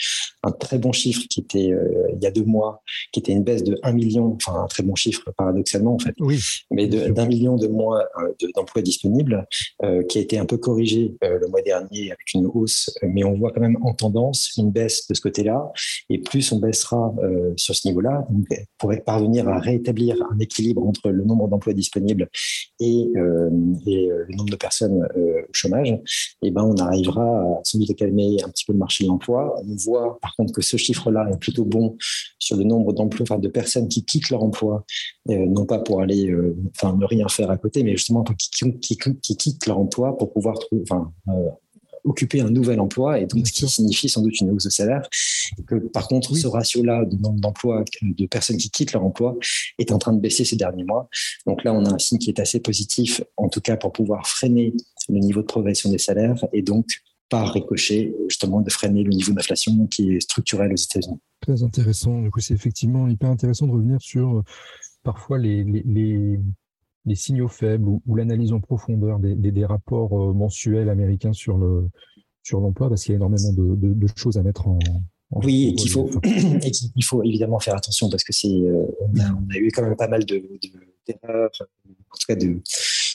un 0.44 0.52
très 0.52 0.80
bon 0.80 0.92
chiffre 0.92 1.22
qui 1.30 1.42
était 1.42 1.72
euh, 1.72 2.08
il 2.16 2.24
y 2.24 2.28
a 2.28 2.32
deux 2.32 2.44
mois, 2.44 2.82
qui 3.12 3.20
était 3.20 3.32
une 3.32 3.44
baisse 3.44 3.64
de 3.64 3.78
1 3.84 3.92
million, 3.92 4.36
enfin 4.36 4.64
un 4.64 4.68
très 4.68 4.84
bon 4.84 4.96
chiffre 4.96 5.32
paradoxalement 5.38 5.96
en 5.96 6.00
fait, 6.00 6.16
oui, 6.20 6.40
mais 6.72 6.88
d'un 6.88 7.26
million 7.26 7.56
de 7.56 7.68
moins 7.68 8.02
euh, 8.20 8.48
d'emplois 8.56 8.82
disponibles, 8.82 9.46
qui 10.08 10.18
a 10.18 10.22
été 10.22 10.38
un 10.38 10.46
peu 10.46 10.58
corrigé 10.58 11.16
le 11.22 11.48
mois 11.48 11.62
dernier 11.62 12.12
avec 12.12 12.34
une 12.34 12.46
hausse, 12.46 12.90
mais 13.04 13.24
on 13.24 13.38
voit 13.38 13.52
quand 13.52 13.62
même 13.62 13.78
en 13.82 13.94
tendance 13.94 14.52
une 14.58 14.72
baisse 14.72 15.08
de 15.08 15.14
ce 15.14 15.22
côté-là. 15.22 15.72
Et 16.10 16.20
plus 16.20 16.52
on 16.52 16.60
baissera 16.60 17.14
sur 17.56 17.76
ce 17.76 17.88
niveau-là, 17.88 18.26
on 18.30 18.44
pourrait 18.78 19.02
parvenir 19.02 19.48
à 19.48 19.60
rétablir 19.60 20.16
un 20.32 20.40
équilibre 20.40 20.86
entre 20.86 21.10
le 21.10 21.24
nombre 21.24 21.48
d'emplois 21.48 21.74
disponibles 21.74 22.30
et 22.80 23.12
et 23.86 24.12
euh, 24.12 24.26
le 24.28 24.36
nombre 24.36 24.50
de 24.50 24.56
personnes 24.56 25.08
euh, 25.18 25.42
au 25.42 25.54
chômage, 25.54 25.98
eh 26.42 26.52
ben 26.52 26.64
on 26.64 26.76
arrivera 26.78 27.24
à 27.24 27.62
sans 27.64 27.80
doute 27.80 27.96
calmer 27.96 28.38
un 28.44 28.50
petit 28.50 28.66
peu 28.66 28.74
le 28.74 28.80
marché 28.80 29.04
de 29.04 29.10
l'emploi. 29.10 29.56
On 29.64 29.76
voit 29.76 30.20
par 30.22 30.36
contre 30.36 30.54
que 30.54 30.62
ce 30.62 30.78
chiffre-là 30.78 31.30
est 31.32 31.38
plutôt 31.38 31.66
bon 31.66 31.98
sur 32.40 32.58
le 32.58 32.64
nombre 32.64 32.94
d'emplois, 32.94 33.24
enfin 33.24 33.40
de 33.40 33.48
personnes 33.48 33.88
qui 33.88 34.04
quittent 34.06 34.30
leur 34.30 34.44
emploi, 34.44 34.86
euh, 35.30 35.46
non 35.48 35.66
pas 35.66 35.80
pour 35.80 36.02
aller, 36.02 36.34
enfin 36.76 36.96
ne 36.96 37.06
rien 37.06 37.28
faire 37.28 37.52
à 37.52 37.58
côté, 37.58 37.84
mais 37.84 37.92
justement 37.92 38.24
qui, 38.24 38.50
qui, 38.50 38.98
qui, 39.22 39.38
quittent 39.38 39.66
leur 39.66 39.80
emploi 39.80 40.18
pour 40.18 40.34
pouvoir 40.34 40.58
trouver, 40.60 40.84
occuper 42.04 42.42
un 42.42 42.50
nouvel 42.50 42.80
emploi 42.80 43.20
et 43.20 43.26
donc 43.26 43.48
ce 43.48 43.54
qui 43.54 43.68
signifie 43.68 44.10
sans 44.10 44.22
doute 44.22 44.40
une 44.42 44.52
hausse 44.52 44.66
de 44.66 44.70
salaire. 44.70 45.08
que, 45.68 45.76
par 45.76 46.08
contre, 46.08 46.36
ce 46.36 46.48
ratio-là 46.48 47.06
de 47.06 47.16
nombre 47.16 47.40
d'emplois, 47.40 47.84
de 48.02 48.26
personnes 48.26 48.58
qui 48.58 48.70
quittent 48.70 48.94
leur 48.94 49.04
emploi 49.04 49.36
est 49.78 49.92
en 49.92 49.98
train 49.98 50.14
de 50.14 50.20
baisser 50.20 50.46
ces 50.46 50.56
derniers 50.56 50.84
mois. 50.84 51.10
Donc 51.46 51.64
là, 51.64 51.74
on 51.74 51.86
a 51.86 51.94
un 51.94 52.00
signe 52.00 52.18
qui 52.18 52.30
est 52.30 52.40
assez 52.40 52.60
positif, 52.60 53.22
en 53.38 53.50
tout 53.50 53.62
cas 53.62 53.78
pour 53.78 53.92
pouvoir 53.92 54.28
freiner 54.28 54.74
le 55.10 55.20
niveau 55.20 55.42
de 55.42 55.48
progression 55.48 55.90
des 55.90 55.98
salaires 55.98 56.46
et 56.54 56.62
donc 56.62 56.86
par 57.30 57.54
ricochet, 57.54 58.16
justement, 58.28 58.62
de 58.62 58.70
freiner 58.72 59.04
le 59.04 59.12
niveau 59.12 59.34
d'inflation 59.34 59.86
qui 59.88 60.16
est 60.16 60.20
structurel 60.20 60.74
aux 60.74 60.76
États-Unis. 60.76 61.20
Très 61.42 61.62
intéressant. 61.64 62.22
Du 62.22 62.32
coup, 62.32 62.40
c'est 62.40 62.56
effectivement 62.56 63.08
hyper 63.08 63.30
intéressant 63.30 63.68
de 63.68 63.72
revenir 63.72 64.02
sur 64.02 64.44
parfois 65.04 65.38
les, 65.38 65.64
les, 65.64 65.84
les, 65.86 66.40
signaux 67.16 67.48
faibles 67.48 67.88
ou, 67.88 68.16
l'analyse 68.16 68.54
en 68.54 68.60
profondeur 68.60 69.20
des, 69.20 69.36
des, 69.36 69.66
rapports 69.66 70.34
mensuels 70.34 70.90
américains 70.90 71.34
sur 71.34 71.58
le 71.58 71.90
sur 72.44 72.60
l'emploi 72.60 72.90
parce 72.90 73.04
qu'il 73.04 73.12
y 73.12 73.16
a 73.16 73.18
énormément 73.18 73.54
de, 73.54 73.94
de, 73.94 74.08
choses 74.16 74.38
à 74.38 74.44
mettre 74.44 74.68
en, 74.68 74.80
oui, 75.32 75.70
et 75.70 75.76
qu'il 75.76 75.92
faut, 75.92 76.10
et 76.24 76.72
qu'il 76.72 77.04
faut 77.04 77.22
évidemment 77.24 77.60
faire 77.60 77.76
attention 77.76 78.10
parce 78.10 78.24
que 78.24 78.34
c'est, 78.34 78.48
euh, 78.48 78.86
on, 79.00 79.54
a, 79.54 79.58
eu 79.58 79.70
quand 79.72 79.84
même 79.84 79.96
pas 79.96 80.08
mal 80.08 80.26
de, 80.26 80.38
en 80.38 81.14
tout 81.14 82.28
cas 82.28 82.36
de, 82.36 82.62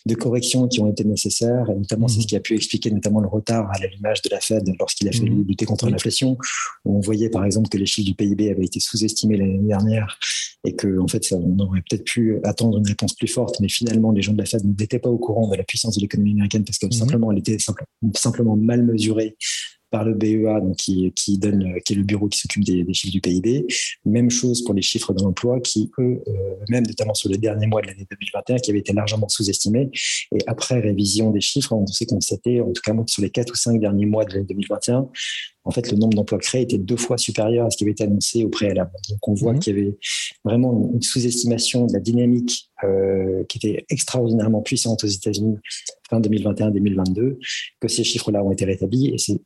de 0.07 0.15
corrections 0.15 0.69
qui 0.69 0.81
ont 0.81 0.91
été 0.91 1.05
nécessaires, 1.05 1.69
et 1.71 1.75
notamment 1.75 2.09
c'est 2.09 2.17
ce 2.17 2.21
mhm. 2.21 2.27
qui 2.27 2.37
a 2.37 2.41
pu 2.41 2.55
expliquer 2.55 2.91
notamment 2.91 3.21
le 3.21 3.29
retard 3.29 3.71
à 3.71 3.87
l'image 3.87 4.21
de 4.23 4.31
la 4.31 4.41
Fed 4.41 4.69
lorsqu'il 4.79 5.09
a 5.09 5.13
fallu 5.13 5.31
mhm. 5.31 5.47
lutter 5.47 5.65
contre 5.65 5.89
l'inflation. 5.89 6.37
On 6.85 7.01
voyait 7.01 7.31
par 7.31 7.45
exemple 7.45 7.69
que 7.69 7.79
les 7.79 7.87
chiffres 7.87 8.07
du 8.07 8.15
PIB 8.15 8.51
avaient 8.51 8.65
été 8.65 8.81
sous-estimés 8.81 9.37
l'année 9.37 9.59
dernière 9.59 10.19
et 10.65 10.75
que 10.75 10.99
en 10.99 11.09
fait 11.09 11.25
ça, 11.25 11.37
on 11.37 11.59
aurait 11.59 11.83
peut-être 11.89 12.05
pu 12.05 12.39
attendre 12.45 12.79
une 12.79 12.87
réponse 12.87 13.15
plus 13.15 13.29
forte, 13.29 13.61
mais 13.61 13.69
finalement 13.69 14.13
les 14.13 14.23
gens 14.23 14.33
de 14.33 14.39
la 14.39 14.47
Fed 14.47 14.63
n'étaient 14.79 14.99
pas 14.99 15.11
au 15.11 15.19
courant 15.19 15.49
de 15.49 15.57
la 15.57 15.65
puissance 15.65 15.97
de 15.97 16.03
l'économie 16.03 16.33
américaine 16.33 16.65
parce 16.65 16.79
que 16.79 16.87
mhm. 16.87 16.93
simplement 16.93 17.33
elle 17.33 17.39
était 17.39 17.59
simplement 18.15 18.57
mal 18.57 18.83
mesurée 18.83 19.37
par 19.95 20.03
le 20.03 20.13
BEA, 20.13 20.61
donc 20.61 20.75
qui, 20.75 21.39
donne, 21.39 21.81
qui 21.85 21.93
est 21.93 21.97
le 21.97 22.03
bureau 22.03 22.27
qui 22.27 22.37
s'occupe 22.37 22.65
des, 22.65 22.85
chiffres 22.93 23.13
du 23.13 23.21
PIB. 23.21 23.65
Même 24.05 24.29
chose 24.29 24.65
pour 24.65 24.75
les 24.75 24.83
chiffres 24.83 25.15
de 25.15 25.23
l'emploi, 25.23 25.61
qui 25.61 25.89
eux, 26.01 26.21
euh, 26.27 26.33
même 26.69 26.85
notamment 26.85 27.15
sur 27.15 27.31
les 27.31 27.39
derniers 27.39 27.69
mois 27.69 27.81
de 27.81 27.87
l'année 27.87 28.05
2021, 28.11 28.57
qui 28.57 28.73
avaient 28.73 28.81
été 28.81 28.93
largement 28.93 29.29
sous-estimés. 29.29 29.91
Et 30.35 30.39
après 30.49 30.81
révision 30.81 31.31
des 31.31 31.41
chiffres, 31.41 31.73
on 31.75 31.87
s'est 31.87 32.07
constaté, 32.07 32.61
en 32.61 32.73
tout 32.73 32.83
cas 32.85 32.93
sur 33.07 33.23
les 33.23 33.31
quatre 33.31 33.53
ou 33.53 33.55
cinq 33.55 33.79
derniers 33.79 34.07
mois 34.07 34.25
de 34.25 34.33
l'année 34.33 34.47
2021, 34.49 35.11
en 35.65 35.71
fait, 35.71 35.91
le 35.91 35.97
nombre 35.97 36.15
d'emplois 36.15 36.39
créés 36.39 36.63
était 36.63 36.79
deux 36.79 36.97
fois 36.97 37.17
supérieur 37.17 37.67
à 37.67 37.71
ce 37.71 37.79
qui 37.79 37.85
avait 37.85 37.93
été 37.93 38.05
annoncé 38.05 38.45
au 38.45 38.51
préalable. 38.51 38.91
Donc, 39.09 39.29
on 39.29 39.35
voit 39.35 39.55
mhm. 39.55 39.59
qu'il 39.61 39.77
y 39.77 39.81
avait 39.81 39.97
vraiment 40.45 40.91
une 40.93 41.01
sous-estimation 41.01 41.87
de 41.87 41.95
la 41.95 42.01
dynamique 42.01 42.71
euh, 42.85 43.45
qui 43.45 43.59
était 43.59 43.87
extraordinairement 43.89 44.61
puissante 44.61 45.05
aux 45.05 45.09
États-Unis 45.09 45.57
fin 46.11 46.21
2021-2022, 46.21 47.39
que 47.81 47.89
ces 47.89 48.05
chiffres-là 48.05 48.45
ont 48.45 48.53
été 48.53 48.67
rétablis. 48.67 49.09
Et 49.15 49.19
c'est 49.19 49.41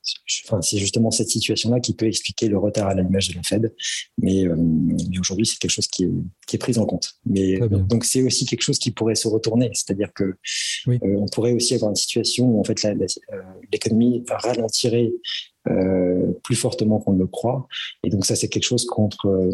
enfin, 0.46 0.60
justement 0.60 1.12
cette 1.12 1.28
situation-là 1.28 1.78
qui 1.78 1.94
peut 1.94 2.06
expliquer 2.06 2.48
le 2.48 2.58
retard 2.58 2.88
à 2.88 2.94
l'image 2.94 3.28
de 3.28 3.36
la 3.36 3.42
Fed. 3.44 3.72
Mais, 4.20 4.44
euh, 4.44 4.56
mais 4.56 5.18
aujourd'hui, 5.20 5.46
c'est 5.46 5.58
quelque 5.58 5.70
chose 5.70 5.86
qui 5.86 6.04
est, 6.04 6.10
qui 6.48 6.56
est 6.56 6.58
pris 6.58 6.78
en 6.78 6.86
compte. 6.86 7.14
Mais 7.26 7.60
donc, 7.60 8.04
c'est 8.04 8.22
aussi 8.22 8.44
quelque 8.44 8.62
chose 8.62 8.80
qui 8.80 8.90
pourrait 8.90 9.14
se 9.14 9.28
retourner. 9.28 9.70
C'est-à-dire 9.72 10.12
que 10.12 10.34
euh, 10.88 10.98
on 11.02 11.26
pourrait 11.26 11.52
aussi 11.52 11.74
avoir 11.74 11.90
une 11.90 11.96
situation 11.96 12.46
où 12.46 12.58
en 12.58 12.64
fait 12.64 12.84
l'économie 13.72 14.24
ralentirait 14.28 15.12
euh, 15.68 16.32
plus 16.44 16.54
fortement 16.54 16.98
qu'on 16.98 17.12
ne 17.12 17.18
le 17.18 17.26
croit. 17.26 17.66
Et 18.04 18.10
donc 18.10 18.24
ça, 18.24 18.36
c'est 18.36 18.48
quelque 18.48 18.64
chose 18.64 18.86
contre 18.86 19.26
euh, 19.26 19.50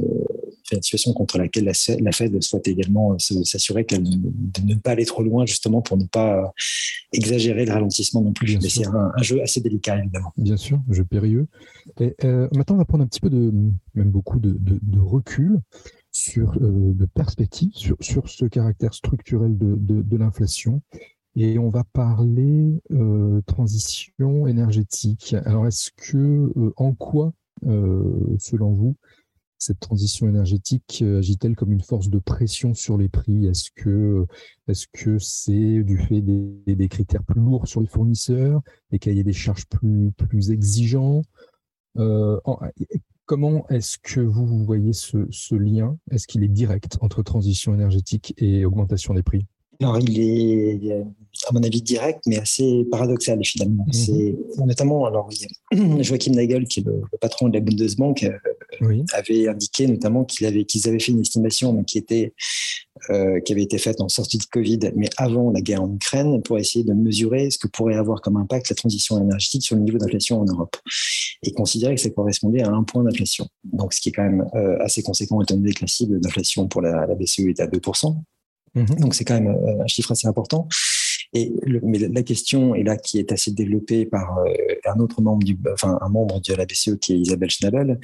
une 0.71 0.83
situation 0.83 1.13
contre 1.13 1.39
laquelle 1.39 1.65
la, 1.65 1.73
la 1.99 2.13
Fed 2.13 2.41
souhaite 2.43 2.69
également 2.69 3.19
s'assurer 3.19 3.85
qu'elle 3.85 4.05
de 4.05 4.61
ne 4.65 4.75
pas 4.77 4.91
aller 4.91 5.07
trop 5.07 5.23
loin, 5.23 5.47
justement 5.47 5.83
pour 5.83 5.97
ne 5.97 6.05
pas 6.05 6.53
exagérer 7.13 7.65
le 7.65 7.73
ralentissement 7.73 8.21
non 8.21 8.33
plus. 8.33 8.59
Mais 8.63 8.69
c'est 8.69 8.87
un, 8.87 9.13
jeu 9.23 9.43
assez 9.43 9.61
délicat, 9.61 9.99
évidemment. 9.99 10.33
Bien 10.37 10.57
sûr, 10.57 10.79
un 10.89 10.93
jeu 10.93 11.05
périlleux. 11.05 11.49
Et, 11.99 12.15
euh, 12.25 12.49
maintenant, 12.55 12.77
on 12.77 12.79
va 12.79 12.85
prendre 12.85 13.03
un 13.03 13.09
petit 13.09 13.21
peu 13.21 13.31
de, 13.31 13.53
même 13.95 14.11
beaucoup 14.11 14.39
de, 14.39 14.57
de, 14.61 15.01
recul 15.01 15.59
sur 16.13 16.61
de 16.61 17.07
perspective 17.07 17.73
sur, 17.75 17.97
sur 18.01 18.29
ce 18.29 18.45
caractère 18.45 18.95
structurel 18.95 19.59
de, 19.59 19.75
de 19.79 20.17
l'inflation 20.17 20.81
et 21.37 21.59
on 21.59 21.69
va 21.69 21.85
parler 21.85 22.81
euh, 22.93 23.41
transition 23.47 24.47
énergétique. 24.47 25.35
Alors, 25.45 25.67
est-ce 25.67 25.91
que, 25.97 26.53
euh, 26.57 26.73
en 26.77 26.95
quoi, 26.95 27.33
euh, 27.67 28.37
selon 28.39 28.73
vous, 28.73 28.97
cette 29.59 29.81
transition 29.81 30.29
énergétique 30.29 31.03
agit-elle 31.03 31.57
comme 31.57 31.73
une 31.73 31.81
force 31.81 32.11
de 32.11 32.19
pression 32.19 32.75
sur 32.75 32.99
les 32.99 33.09
prix? 33.09 33.47
Est-ce 33.47 33.71
que 33.75 34.27
est-ce 34.69 34.87
c'est 35.19 35.83
du 35.83 35.97
fait 35.97 36.21
des, 36.21 36.89
critères 36.89 37.25
plus 37.25 37.41
lourds 37.41 37.67
sur 37.67 37.81
les 37.81 37.87
fournisseurs, 37.87 38.61
des 38.91 38.99
cahiers 38.99 39.25
des 39.25 39.33
charges 39.33 39.67
plus 39.67 40.13
plus 40.13 40.51
exigeants? 40.51 41.23
Comment 43.27 43.67
est-ce 43.69 43.97
que 43.99 44.21
vous, 44.21 44.47
vous 44.47 44.67
voyez 44.67 44.93
ce, 44.93 45.27
ce 45.31 45.55
lien? 45.55 45.97
Est-ce 46.11 46.27
qu'il 46.27 46.45
est 46.45 46.49
direct 46.49 46.99
entre 47.01 47.23
transition 47.23 47.73
énergétique 47.73 48.35
et 48.37 48.67
augmentation 48.67 49.15
des 49.15 49.23
prix? 49.23 49.47
Alors, 49.81 49.99
il 50.01 50.21
est, 50.21 50.93
à 51.49 51.53
mon 51.53 51.63
avis, 51.63 51.83
direct, 51.83 52.23
mais 52.27 52.39
assez 52.39 52.85
paradoxal, 52.91 53.39
finalement. 53.45 53.85
Mhm. 53.87 53.93
C'est 53.93 54.37
notamment, 54.65 55.07
alors, 55.07 55.29
Joachim 56.01 56.33
Nagel, 56.33 56.67
qui 56.67 56.81
est 56.81 56.85
le, 56.85 57.03
patron 57.21 57.49
de 57.49 57.55
la 57.55 57.61
Bundesbank, 57.61 58.25
euh, 58.25 59.03
avait 59.13 59.49
indiqué 59.49 59.87
notamment 59.87 60.25
qu'ils 60.25 60.47
avaient, 60.47 60.67
avaient 60.87 60.99
fait 60.99 61.13
une 61.13 61.21
estimation 61.21 61.83
qui, 61.85 61.99
était, 61.99 62.35
euh, 63.11 63.41
qui 63.41 63.53
avait 63.53 63.63
été 63.63 63.79
faite 63.79 64.01
en 64.01 64.09
sortie 64.09 64.39
de 64.39 64.45
Covid, 64.45 64.81
mais 64.97 65.09
avant 65.17 65.51
la 65.51 65.61
guerre 65.61 65.83
en 65.83 65.93
Ukraine, 65.93 66.43
pour 66.43 66.59
essayer 66.59 66.85
de 66.85 66.93
mesurer 66.93 67.51
ce 67.51 67.59
que 67.59 67.69
pourrait 67.69 67.97
avoir 67.97 68.21
comme 68.21 68.37
impact 68.37 68.71
la 68.71 68.77
transition 68.77 69.21
énergétique 69.21 69.65
sur 69.65 69.77
le 69.77 69.83
niveau 69.83 69.99
d'inflation 69.99 70.41
en 70.41 70.45
Europe. 70.45 70.77
Et 71.43 71.53
considérer 71.53 71.95
que 71.95 72.01
ça 72.01 72.11
correspondait 72.11 72.63
à 72.63 72.71
un 72.71 72.85
point 72.85 73.03
d'inflation. 73.03 73.47
Donc, 73.65 73.93
ce 73.93 74.01
qui 74.01 74.09
est 74.09 74.13
quand 74.13 74.23
même 74.23 74.47
euh, 74.55 74.77
assez 74.81 75.03
conséquent 75.03 75.43
étant 75.43 75.57
donné 75.57 75.73
que 75.73 75.83
la 75.83 75.89
cible 75.89 76.21
d'inflation 76.21 76.69
pour 76.69 76.81
la, 76.81 77.07
la 77.07 77.15
BCE 77.15 77.41
est 77.41 77.61
à 77.61 77.67
2%. 77.67 78.17
Mhm. 78.75 78.97
Donc 79.01 79.15
c'est 79.15 79.25
quand 79.25 79.35
même 79.35 79.49
euh, 79.49 79.83
un 79.83 79.87
chiffre 79.87 80.13
assez 80.13 80.27
important. 80.27 80.69
Et 81.35 81.53
mais 81.83 81.99
la 81.99 82.23
question 82.23 82.77
est 82.77 82.85
là 82.85 82.97
qui 82.97 83.19
est 83.19 83.33
assez 83.33 83.51
développée 83.51 84.07
par 84.07 84.39
euh, 84.39 84.53
un 84.85 85.01
autre 85.01 85.21
membre 85.21 85.45
du, 85.45 85.59
enfin 85.73 85.99
un 86.01 86.09
membre 86.09 86.41
de 86.41 86.55
la 86.55 86.65
BCE 86.65 86.97
qui 87.01 87.15
est 87.15 87.19
Isabelle 87.19 87.51
Schnabel, 87.51 87.99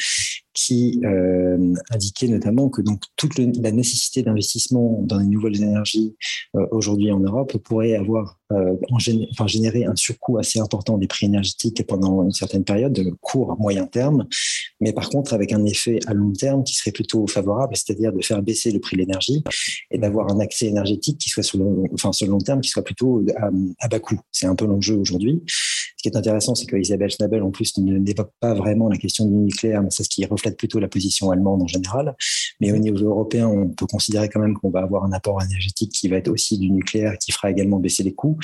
qui 0.53 1.01
euh, 1.05 1.73
indiquait 1.91 2.27
notamment 2.27 2.69
que 2.69 2.83
donc 2.83 3.03
toute 3.17 3.39
la 3.39 3.71
nécessité 3.71 4.23
d'investissement 4.23 5.01
dans 5.03 5.19
les 5.19 5.27
nouvelles 5.27 5.63
énergies 5.63 6.17
euh, 6.57 6.67
aujourd'hui 6.73 7.13
en 7.13 7.21
Europe 7.21 7.57
pourrait 7.59 7.95
avoir 7.95 8.40
euh, 8.53 8.75
en 8.91 8.99
enfin, 9.33 9.47
générer 9.47 9.85
un 9.85 9.97
surcoût 9.97 10.39
assez 10.39 10.59
important 10.59 10.99
des 10.99 11.07
prix 11.07 11.27
énergétiques 11.27 11.87
pendant 11.87 12.23
une 12.23 12.33
certaine 12.33 12.65
période, 12.65 12.93
de 12.93 13.11
court 13.21 13.57
moyen 13.59 13.87
terme, 13.87 14.27
mais 14.81 14.93
par 14.93 15.09
contre 15.09 15.35
avec 15.35 15.53
un 15.53 15.65
effet 15.65 16.01
à 16.07 16.15
long 16.15 16.33
terme 16.33 16.65
qui 16.65 16.75
serait 16.75 16.93
plutôt 16.93 17.27
favorable, 17.27 17.77
c'est-à-dire 17.77 18.13
de 18.13 18.23
faire 18.23 18.43
baisser 18.43 18.71
le 18.73 18.81
prix 18.81 18.97
de 18.97 19.03
l'énergie 19.03 19.45
et 19.91 19.99
d'avoir 19.99 20.33
un 20.33 20.41
accès 20.41 20.67
énergétique 20.67 21.19
qui 21.19 21.29
soit 21.29 21.43
sur 21.43 21.59
le, 21.59 21.85
enfin, 21.95 22.13
sur 22.13 22.27
le 22.27 22.33
long 22.33 22.39
terme 22.39 22.61
qui 22.61 22.71
soit 22.71 22.85
plutôt 22.85 23.23
à 23.79 23.89
bas 23.89 24.01
coût. 24.01 24.21
C'est 24.33 24.47
un 24.47 24.55
peu 24.55 24.67
l'enjeu 24.67 24.97
aujourd'hui. 24.97 25.43
Ce 26.01 26.03
qui 26.03 26.09
est 26.09 26.17
intéressant, 26.17 26.55
c'est 26.55 26.65
que 26.65 26.77
Isabelle 26.77 27.11
Schnabel, 27.11 27.43
en 27.43 27.51
plus, 27.51 27.77
ne 27.77 27.99
n'évoque 27.99 28.33
pas 28.41 28.55
vraiment 28.55 28.89
la 28.89 28.97
question 28.97 29.27
du 29.27 29.35
nucléaire, 29.35 29.83
mais 29.83 29.91
c'est 29.91 30.03
ce 30.03 30.09
qui 30.09 30.25
reflète 30.25 30.57
plutôt 30.57 30.79
la 30.79 30.89
position 30.89 31.31
allemande 31.31 31.61
en 31.61 31.67
général. 31.67 32.17
Mais 32.59 32.73
au 32.73 32.79
niveau 32.79 33.11
européen, 33.11 33.49
on 33.49 33.69
peut 33.69 33.85
considérer 33.85 34.31
quand 34.31 34.41
même 34.41 34.55
qu'on 34.55 34.71
va 34.71 34.81
avoir 34.81 35.05
un 35.05 35.13
apport 35.13 35.43
énergétique 35.43 35.93
qui 35.93 36.09
va 36.09 36.17
être 36.17 36.29
aussi 36.29 36.57
du 36.57 36.71
nucléaire, 36.71 37.19
qui 37.19 37.33
fera 37.33 37.51
également 37.51 37.79
baisser 37.79 38.03
les 38.03 38.15
coûts. 38.15 38.39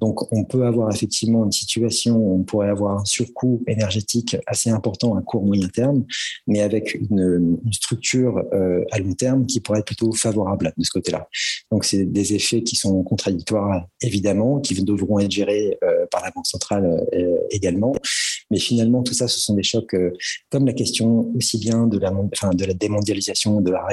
Donc, 0.00 0.32
on 0.32 0.42
peut 0.42 0.66
avoir 0.66 0.92
effectivement 0.92 1.44
une 1.44 1.52
situation 1.52 2.16
où 2.16 2.40
on 2.40 2.42
pourrait 2.42 2.70
avoir 2.70 2.98
un 2.98 3.04
surcoût 3.04 3.62
énergétique 3.68 4.36
assez 4.48 4.70
important 4.70 5.14
à 5.14 5.22
court 5.22 5.44
moyen 5.44 5.68
terme, 5.68 6.04
mais 6.48 6.60
avec 6.60 6.94
une, 6.94 7.56
structure 7.70 8.42
euh, 8.52 8.84
à 8.90 8.98
long 8.98 9.14
terme 9.14 9.46
qui 9.46 9.60
pourrait 9.60 9.78
être 9.78 9.86
plutôt 9.86 10.10
favorable 10.10 10.72
de 10.76 10.84
ce 10.84 10.90
côté-là. 10.90 11.28
Donc, 11.70 11.84
c'est 11.84 12.04
des 12.04 12.34
effets 12.34 12.64
qui 12.64 12.74
sont 12.74 13.04
contradictoires, 13.04 13.86
évidemment, 14.02 14.58
qui 14.58 14.74
devront 14.82 15.20
être 15.20 15.30
gérés 15.30 15.78
euh, 15.84 16.06
par 16.10 16.24
la 16.24 16.32
Banque 16.32 16.48
centrale 16.48 16.95
également. 17.50 17.94
Mais 18.50 18.58
finalement, 18.58 19.02
tout 19.02 19.14
ça, 19.14 19.26
ce 19.26 19.40
sont 19.40 19.54
des 19.54 19.62
chocs 19.62 19.92
euh, 19.94 20.12
comme 20.50 20.66
la 20.66 20.72
question 20.72 21.32
aussi 21.36 21.58
bien 21.58 21.86
de 21.86 21.98
la, 21.98 22.12
enfin, 22.32 22.50
de 22.50 22.64
la 22.64 22.74
démondialisation, 22.74 23.60
de 23.60 23.70
la 23.72 23.84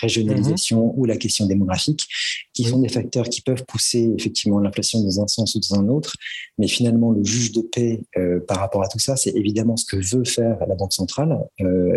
régionalisation 0.00 0.86
mhm. 0.86 0.92
ou 0.96 1.04
la 1.06 1.16
question 1.16 1.46
démographique, 1.46 2.06
qui 2.54 2.64
sont 2.64 2.78
des 2.78 2.88
facteurs 2.88 3.28
qui 3.28 3.40
peuvent 3.40 3.64
pousser 3.66 4.12
effectivement 4.16 4.58
l'inflation 4.60 5.02
dans 5.02 5.20
un 5.20 5.26
sens 5.26 5.54
ou 5.54 5.60
dans 5.60 5.80
un 5.80 5.88
autre. 5.88 6.14
Mais 6.58 6.68
finalement, 6.68 7.10
le 7.10 7.24
juge 7.24 7.52
de 7.52 7.60
paix 7.60 8.00
euh, 8.16 8.40
par 8.40 8.58
rapport 8.58 8.82
à 8.82 8.88
tout 8.88 8.98
ça, 8.98 9.16
c'est 9.16 9.34
évidemment 9.36 9.76
ce 9.76 9.84
que 9.84 9.96
veut 9.96 10.24
faire 10.24 10.58
la 10.66 10.74
Banque 10.74 10.92
centrale, 10.92 11.38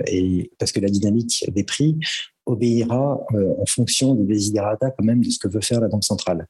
et 0.08 0.52
parce 0.60 0.72
que 0.72 0.80
la 0.80 0.90
dynamique 0.90 1.46
des 1.54 1.64
prix 1.64 1.98
obéira 2.48 3.20
euh, 3.34 3.54
en 3.60 3.66
fonction 3.66 4.16
des 4.16 4.24
desiderata 4.24 4.90
quand 4.92 5.04
même 5.04 5.22
de 5.22 5.30
ce 5.30 5.38
que 5.38 5.48
veut 5.48 5.62
faire 5.62 5.82
la 5.82 5.88
Banque 5.88 6.04
centrale. 6.04 6.48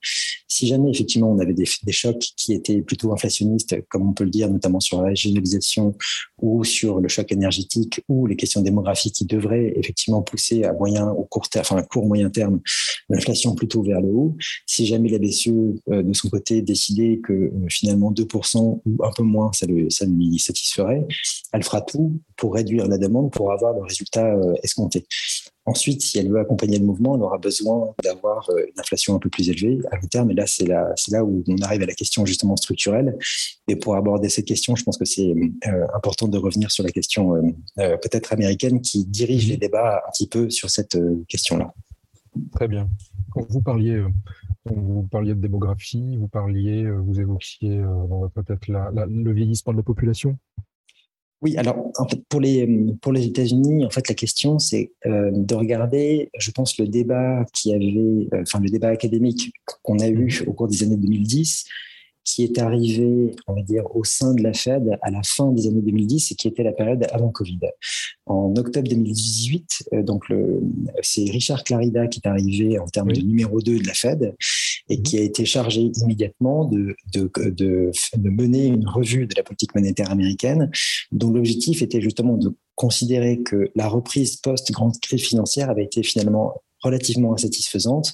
Si 0.48 0.68
jamais 0.68 0.92
effectivement 0.92 1.32
on 1.32 1.40
avait 1.40 1.54
des, 1.54 1.66
des, 1.84 1.92
chocs 1.92 2.24
qui 2.38 2.54
étaient 2.54 2.82
plutôt 2.82 3.12
inflationnistes, 3.12 3.76
comme 3.90 4.08
on 4.08 4.14
peut 4.14 4.24
le 4.24 4.30
dire, 4.30 4.50
notamment 4.50 4.80
sur 4.80 5.02
la 5.02 5.10
régionalisation 5.10 5.96
ou 6.42 6.64
sur 6.64 7.00
le 7.00 7.08
choc 7.08 7.32
énergétique 7.32 8.02
ou 8.08 8.28
les 8.28 8.36
questions 8.36 8.62
démographiques 8.62 9.16
qui 9.16 9.26
devraient 9.26 9.74
effectivement 9.76 10.22
pousser 10.22 10.64
à 10.64 10.74
moyen 10.74 11.12
ou 11.12 11.24
court 11.24 11.50
terme, 11.50 11.66
enfin 11.68 11.78
à 11.78 11.84
court 11.84 12.06
moyen 12.06 12.30
terme, 12.30 12.62
l'inflation 13.10 13.56
plutôt 13.56 13.82
vers 13.82 13.97
vers 14.00 14.02
le 14.02 14.10
haut. 14.10 14.36
Si 14.66 14.86
jamais 14.86 15.10
la 15.10 15.20
BCE, 15.20 15.50
de 15.88 16.14
son 16.14 16.30
côté, 16.30 16.62
décidait 16.62 17.20
que 17.24 17.52
finalement 17.70 18.12
2% 18.12 18.82
ou 18.86 19.04
un 19.04 19.12
peu 19.16 19.24
moins, 19.24 19.52
ça, 19.54 19.66
le, 19.66 19.90
ça 19.90 20.06
lui 20.06 20.38
satisferait, 20.40 21.06
elle 21.54 21.64
fera 21.64 21.82
tout 21.82 22.20
pour 22.36 22.54
réduire 22.54 22.88
la 22.88 22.98
demande 22.98 23.32
pour 23.32 23.52
avoir 23.52 23.74
le 23.74 23.82
résultat 23.82 24.36
escompté. 24.64 25.06
Ensuite, 25.68 26.02
si 26.02 26.18
elle 26.18 26.30
veut 26.30 26.40
accompagner 26.40 26.80
le 26.80 26.86
mouvement, 26.86 27.18
elle 27.18 27.24
aura 27.24 27.38
besoin 27.38 27.94
d'avoir 28.02 28.50
euh, 28.52 28.64
une 28.74 28.80
inflation 28.80 29.16
un 29.16 29.20
peu 29.20 29.30
plus 29.30 29.50
élevée 29.50 29.80
à 29.92 29.98
long 29.98 30.08
terme. 30.08 30.32
Et 30.32 30.34
là, 30.34 30.48
c'est 30.48 30.66
là, 30.66 30.94
là 31.10 31.26
où 31.26 31.44
on 31.46 31.62
arrive 31.62 31.82
à 31.82 31.86
la 31.86 31.94
question 31.94 32.26
justement 32.26 32.56
structurelle. 32.56 33.18
Et 33.68 33.76
pour 33.76 33.98
aborder 33.98 34.30
cette 34.30 34.46
question, 34.46 34.78
je 34.78 34.84
pense 34.86 34.98
que 34.98 35.04
c'est 35.04 35.30
euh, 35.30 35.86
important 35.94 36.30
de 36.30 36.38
revenir 36.38 36.72
sur 36.72 36.86
la 36.86 36.92
question 36.92 37.36
euh, 37.80 37.98
peut-être 37.98 38.32
américaine 38.32 38.80
qui 38.80 39.04
dirige 39.06 39.44
mhm. 39.44 39.52
les 39.52 39.58
débats 39.58 40.04
un 40.08 40.12
petit 40.12 40.30
peu 40.30 40.50
sur 40.50 40.70
cette 40.70 40.98
question-là. 41.28 41.74
Très 42.52 42.68
bien. 42.68 42.90
Vous 43.50 43.62
parliez, 43.62 44.04
vous 44.66 45.04
parliez 45.04 45.36
de 45.36 45.40
démographie, 45.40 46.18
vous 46.18 46.28
parliez, 46.28 46.90
vous 46.90 47.20
évoquiez 47.20 47.84
peut-être 48.34 48.68
le 48.68 49.32
vieillissement 49.32 49.74
de 49.74 49.78
la 49.78 49.84
population? 49.84 50.38
Oui, 51.42 51.56
alors 51.58 51.92
en 52.00 52.08
fait, 52.08 52.24
pour 52.30 52.42
les 52.42 53.26
États-Unis, 53.26 53.86
en 53.86 53.92
fait, 53.92 54.08
la 54.10 54.16
question 54.16 54.58
c'est 54.58 54.92
euh, 55.06 55.30
de 55.32 55.54
regarder, 55.54 56.32
je 56.38 56.50
pense, 56.50 56.80
le 56.80 56.88
débat 56.88 57.46
qui 57.54 57.74
avait, 57.74 58.28
euh, 58.34 58.42
enfin 58.42 58.60
le 58.60 58.70
débat 58.70 58.88
académique 58.88 59.54
qu'on 59.84 60.00
a 60.00 60.08
eu 60.08 60.44
au 60.48 60.54
cours 60.54 60.68
des 60.68 60.82
années 60.82 60.98
2010 60.98 61.66
qui 62.28 62.44
est 62.44 62.60
arrivé, 62.60 63.36
on 63.48 63.54
va 63.54 63.62
dire, 63.62 63.84
au 63.96 64.04
sein 64.04 64.34
de 64.34 64.44
la 64.44 64.52
Fed 64.52 64.98
à 65.02 65.12
la 65.12 65.22
fin 65.24 65.50
des 65.54 65.68
années 65.68 65.82
2010 65.82 66.34
et 66.34 66.36
qui 66.36 66.50
était 66.50 66.62
la 66.62 66.74
période 66.74 67.08
avant 67.12 67.30
Covid. 67.30 67.60
En 68.26 68.54
octobre 68.58 68.90
2018, 68.90 69.86
euh, 69.94 70.04
donc 70.04 70.26
c'est 71.02 71.24
Richard 71.24 71.64
Clarida 71.64 72.08
qui 72.08 72.20
est 72.24 72.28
arrivé 72.28 72.80
en 72.80 72.88
termes 72.88 73.14
de 73.14 73.22
numéro 73.22 73.62
2 73.62 73.80
de 73.80 73.88
la 73.88 73.94
Fed 73.94 74.36
et 74.90 74.98
mhm. 74.98 75.04
qui 75.04 75.18
a 75.18 75.22
été 75.22 75.46
chargé 75.46 75.90
immédiatement 76.02 76.66
de, 76.66 76.98
de, 77.14 77.32
de, 77.50 77.92
de 78.18 78.30
mener 78.30 78.66
une 78.66 78.88
revue 78.90 79.26
de 79.26 79.34
la 79.38 79.44
politique 79.44 79.74
monétaire 79.74 80.12
américaine 80.12 80.70
dont 81.14 81.32
l'objectif 81.32 81.82
était 81.82 82.02
justement 82.02 82.36
de 82.36 82.54
considérer 82.76 83.42
que 83.42 83.72
la 83.76 83.88
reprise 83.88 84.36
post-grande 84.36 85.00
crise 85.00 85.24
financière 85.24 85.70
avait 85.70 85.86
été 85.86 86.04
finalement 86.04 86.62
relativement 86.82 87.34
insatisfaisante 87.34 88.14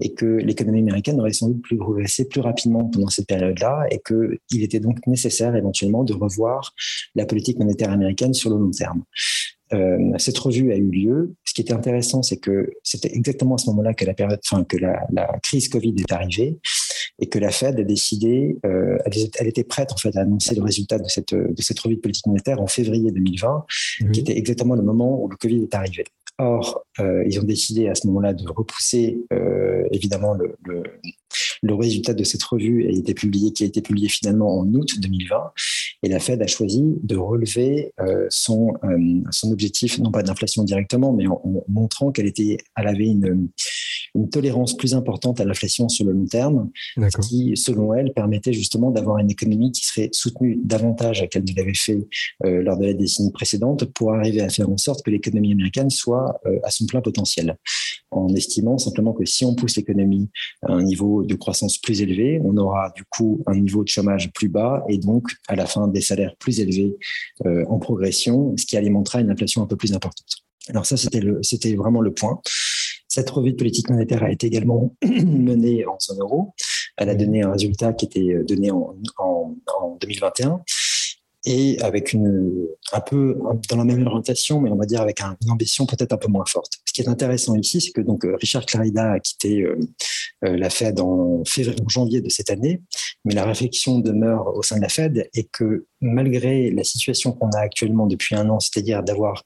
et 0.00 0.12
que 0.14 0.26
l'économie 0.26 0.80
américaine 0.80 1.20
aurait 1.20 1.32
sans 1.32 1.48
doute 1.48 1.62
plus 1.62 1.76
progressé 1.76 2.28
plus 2.28 2.40
rapidement 2.40 2.84
pendant 2.84 3.08
cette 3.08 3.26
période-là 3.26 3.86
et 3.90 4.00
qu'il 4.06 4.62
était 4.62 4.80
donc 4.80 4.98
nécessaire 5.06 5.56
éventuellement 5.56 6.04
de 6.04 6.12
revoir 6.12 6.74
la 7.14 7.26
politique 7.26 7.58
monétaire 7.58 7.90
américaine 7.90 8.34
sur 8.34 8.50
le 8.50 8.56
long 8.56 8.70
terme. 8.70 9.02
Euh, 9.72 10.12
cette 10.18 10.38
revue 10.38 10.72
a 10.72 10.76
eu 10.76 10.90
lieu. 10.90 11.34
Ce 11.44 11.52
qui 11.52 11.60
était 11.60 11.72
intéressant, 11.72 12.22
c'est 12.22 12.36
que 12.36 12.70
c'était 12.82 13.12
exactement 13.14 13.56
à 13.56 13.58
ce 13.58 13.68
moment-là 13.70 13.94
que 13.94 14.04
la 14.04 14.14
période, 14.14 14.38
enfin 14.44 14.62
que 14.64 14.76
la, 14.76 15.06
la, 15.12 15.26
crise 15.42 15.68
Covid 15.68 15.94
est 15.98 16.12
arrivée 16.12 16.58
et 17.18 17.28
que 17.28 17.38
la 17.38 17.50
Fed 17.50 17.78
a 17.78 17.84
décidé, 17.84 18.58
euh, 18.64 18.98
elle, 19.04 19.46
était 19.48 19.64
prête 19.64 19.92
en 19.92 19.96
fait 19.96 20.16
à 20.16 20.20
annoncer 20.20 20.54
le 20.54 20.62
résultat 20.62 20.98
de 20.98 21.08
cette 21.08 21.34
de 21.34 21.62
cette 21.62 21.78
revue 21.80 21.96
de 21.96 22.00
politique 22.00 22.26
monétaire 22.26 22.60
en 22.60 22.66
février 22.66 23.10
2020, 23.10 23.64
qui 24.12 24.20
était 24.20 24.36
exactement 24.36 24.74
le 24.74 24.82
moment 24.82 25.22
où 25.22 25.28
le 25.28 25.36
Covid 25.36 25.62
est 25.62 25.74
arrivé. 25.74 26.04
Or, 26.38 26.84
euh, 27.00 27.24
ils 27.26 27.40
ont 27.40 27.44
décidé 27.44 27.88
à 27.88 27.94
ce 27.94 28.06
moment-là 28.08 28.34
de 28.34 28.46
repousser 28.46 29.24
euh, 29.32 29.84
évidemment 29.90 30.34
le, 30.34 30.54
le, 30.64 30.82
le, 31.66 31.74
résultat 31.74 32.14
de 32.14 32.24
cette 32.24 32.42
revue 32.42 32.86
a 32.86 32.90
été 32.90 33.14
publié, 33.14 33.52
qui 33.52 33.64
a 33.64 33.66
été 33.66 33.80
publié 33.80 34.08
finalement 34.08 34.58
en 34.58 34.66
août 34.74 34.98
2020. 35.00 35.52
Et 36.02 36.08
la 36.08 36.18
Fed 36.18 36.42
a 36.42 36.46
choisi 36.46 36.82
de 37.02 37.16
relever 37.16 37.92
euh, 38.00 38.26
son, 38.30 38.74
euh, 38.84 38.98
son 39.30 39.50
objectif, 39.52 39.98
non 39.98 40.10
pas 40.10 40.22
d'inflation 40.22 40.64
directement, 40.64 41.12
mais 41.12 41.26
en, 41.26 41.40
en 41.44 41.64
montrant 41.68 42.12
qu'elle 42.12 42.26
était, 42.26 42.58
elle 42.76 42.88
avait 42.88 43.06
une, 43.06 43.48
une 44.14 44.30
tolérance 44.30 44.76
plus 44.76 44.94
importante 44.94 45.40
à 45.40 45.44
l'inflation 45.44 45.88
sur 45.88 46.04
le 46.04 46.12
long 46.12 46.26
terme, 46.26 46.70
ce 46.96 47.28
qui, 47.28 47.56
selon 47.56 47.94
elle, 47.94 48.12
permettait 48.12 48.52
justement 48.52 48.90
d'avoir 48.90 49.18
une 49.18 49.30
économie 49.30 49.72
qui 49.72 49.84
serait 49.84 50.10
soutenue 50.12 50.58
davantage 50.62 51.26
qu'elle 51.30 51.44
ne 51.44 51.54
l'avait 51.56 51.74
fait 51.74 52.06
euh, 52.44 52.62
lors 52.62 52.78
de 52.78 52.86
la 52.86 52.94
décennie 52.94 53.32
précédente 53.32 53.84
pour 53.86 54.14
arriver 54.14 54.40
à 54.40 54.48
faire 54.48 54.70
en 54.70 54.76
sorte 54.76 55.04
que 55.04 55.10
l'économie 55.10 55.52
américaine 55.52 55.90
soit 55.90 56.40
à 56.62 56.70
son 56.70 56.86
plein 56.86 57.00
potentiel, 57.00 57.56
en 58.10 58.28
estimant 58.34 58.78
simplement 58.78 59.12
que 59.12 59.24
si 59.24 59.44
on 59.44 59.54
pousse 59.54 59.76
l'économie 59.76 60.28
à 60.62 60.72
un 60.72 60.82
niveau 60.82 61.24
de 61.24 61.34
croissance 61.34 61.55
plus 61.82 62.02
élevé, 62.02 62.40
on 62.44 62.56
aura 62.56 62.92
du 62.94 63.04
coup 63.04 63.42
un 63.46 63.54
niveau 63.54 63.82
de 63.82 63.88
chômage 63.88 64.30
plus 64.32 64.48
bas 64.48 64.84
et 64.88 64.98
donc 64.98 65.30
à 65.48 65.56
la 65.56 65.66
fin 65.66 65.88
des 65.88 66.00
salaires 66.00 66.34
plus 66.38 66.60
élevés 66.60 66.96
euh, 67.44 67.64
en 67.68 67.78
progression, 67.78 68.56
ce 68.56 68.66
qui 68.66 68.76
alimentera 68.76 69.20
une 69.20 69.30
inflation 69.30 69.62
un 69.62 69.66
peu 69.66 69.76
plus 69.76 69.92
importante. 69.92 70.26
Alors 70.68 70.84
ça, 70.84 70.96
c'était 70.96 71.74
vraiment 71.74 72.00
le 72.00 72.12
point. 72.12 72.40
Cette 73.08 73.30
revue 73.30 73.52
de 73.52 73.56
politique 73.56 73.88
monétaire 73.88 74.22
a 74.22 74.30
été 74.30 74.46
également 74.48 74.94
menée 75.04 75.86
en 75.86 75.96
zone 76.00 76.20
euro. 76.20 76.54
Elle 76.96 77.08
a 77.08 77.14
donné 77.14 77.42
un 77.42 77.52
résultat 77.52 77.92
qui 77.92 78.06
était 78.06 78.34
euh, 78.34 78.44
donné 78.44 78.70
en, 78.70 78.96
2021 80.00 80.60
et 81.46 81.80
avec 81.80 82.12
une 82.12 82.66
un 82.92 83.00
peu 83.00 83.38
dans 83.70 83.76
la 83.76 83.84
même 83.84 84.06
orientation, 84.06 84.60
mais 84.60 84.70
on 84.70 84.76
va 84.76 84.84
dire 84.84 85.00
avec 85.00 85.20
une 85.20 85.50
ambition 85.50 85.86
peut-être 85.86 86.12
un 86.12 86.16
peu 86.16 86.28
moins 86.28 86.44
forte. 86.46 86.72
Ce 86.84 86.92
qui 86.92 87.02
est 87.02 87.08
intéressant 87.08 87.54
ici, 87.54 87.80
c'est 87.80 87.92
que 87.92 88.00
donc 88.00 88.24
euh, 88.24 88.36
Richard 88.40 88.66
Clarida 88.66 89.12
a 89.12 89.20
quitté 89.20 89.62
euh, 89.62 89.76
la 90.42 90.70
Fed 90.70 91.00
en, 91.00 91.42
février, 91.46 91.80
en 91.84 91.88
janvier 91.88 92.20
de 92.20 92.28
cette 92.28 92.50
année, 92.50 92.82
mais 93.24 93.34
la 93.34 93.44
réflexion 93.44 94.00
demeure 94.00 94.54
au 94.54 94.62
sein 94.62 94.76
de 94.76 94.82
la 94.82 94.88
Fed 94.88 95.28
et 95.34 95.44
que 95.44 95.86
malgré 96.00 96.70
la 96.70 96.84
situation 96.84 97.32
qu'on 97.32 97.50
a 97.50 97.60
actuellement 97.60 98.06
depuis 98.06 98.34
un 98.34 98.48
an, 98.50 98.60
c'est-à-dire 98.60 99.02
d'avoir 99.02 99.44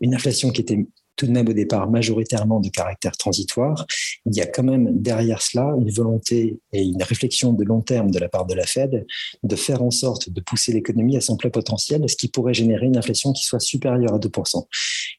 une 0.00 0.14
inflation 0.14 0.50
qui 0.50 0.60
était 0.60 0.78
tout 1.20 1.26
de 1.26 1.32
même 1.32 1.48
au 1.48 1.52
départ 1.52 1.90
majoritairement 1.90 2.60
de 2.60 2.70
caractère 2.70 3.12
transitoire, 3.12 3.86
il 4.24 4.34
y 4.34 4.40
a 4.40 4.46
quand 4.46 4.62
même 4.62 4.88
derrière 5.02 5.42
cela 5.42 5.74
une 5.78 5.90
volonté 5.90 6.58
et 6.72 6.82
une 6.82 7.02
réflexion 7.02 7.52
de 7.52 7.62
long 7.62 7.82
terme 7.82 8.10
de 8.10 8.18
la 8.18 8.30
part 8.30 8.46
de 8.46 8.54
la 8.54 8.64
Fed 8.64 9.04
de 9.42 9.56
faire 9.56 9.82
en 9.82 9.90
sorte 9.90 10.30
de 10.30 10.40
pousser 10.40 10.72
l'économie 10.72 11.18
à 11.18 11.20
son 11.20 11.36
plein 11.36 11.50
potentiel, 11.50 12.08
ce 12.08 12.16
qui 12.16 12.28
pourrait 12.28 12.54
générer 12.54 12.86
une 12.86 12.96
inflation 12.96 13.34
qui 13.34 13.44
soit 13.44 13.60
supérieure 13.60 14.14
à 14.14 14.18
2%. 14.18 14.64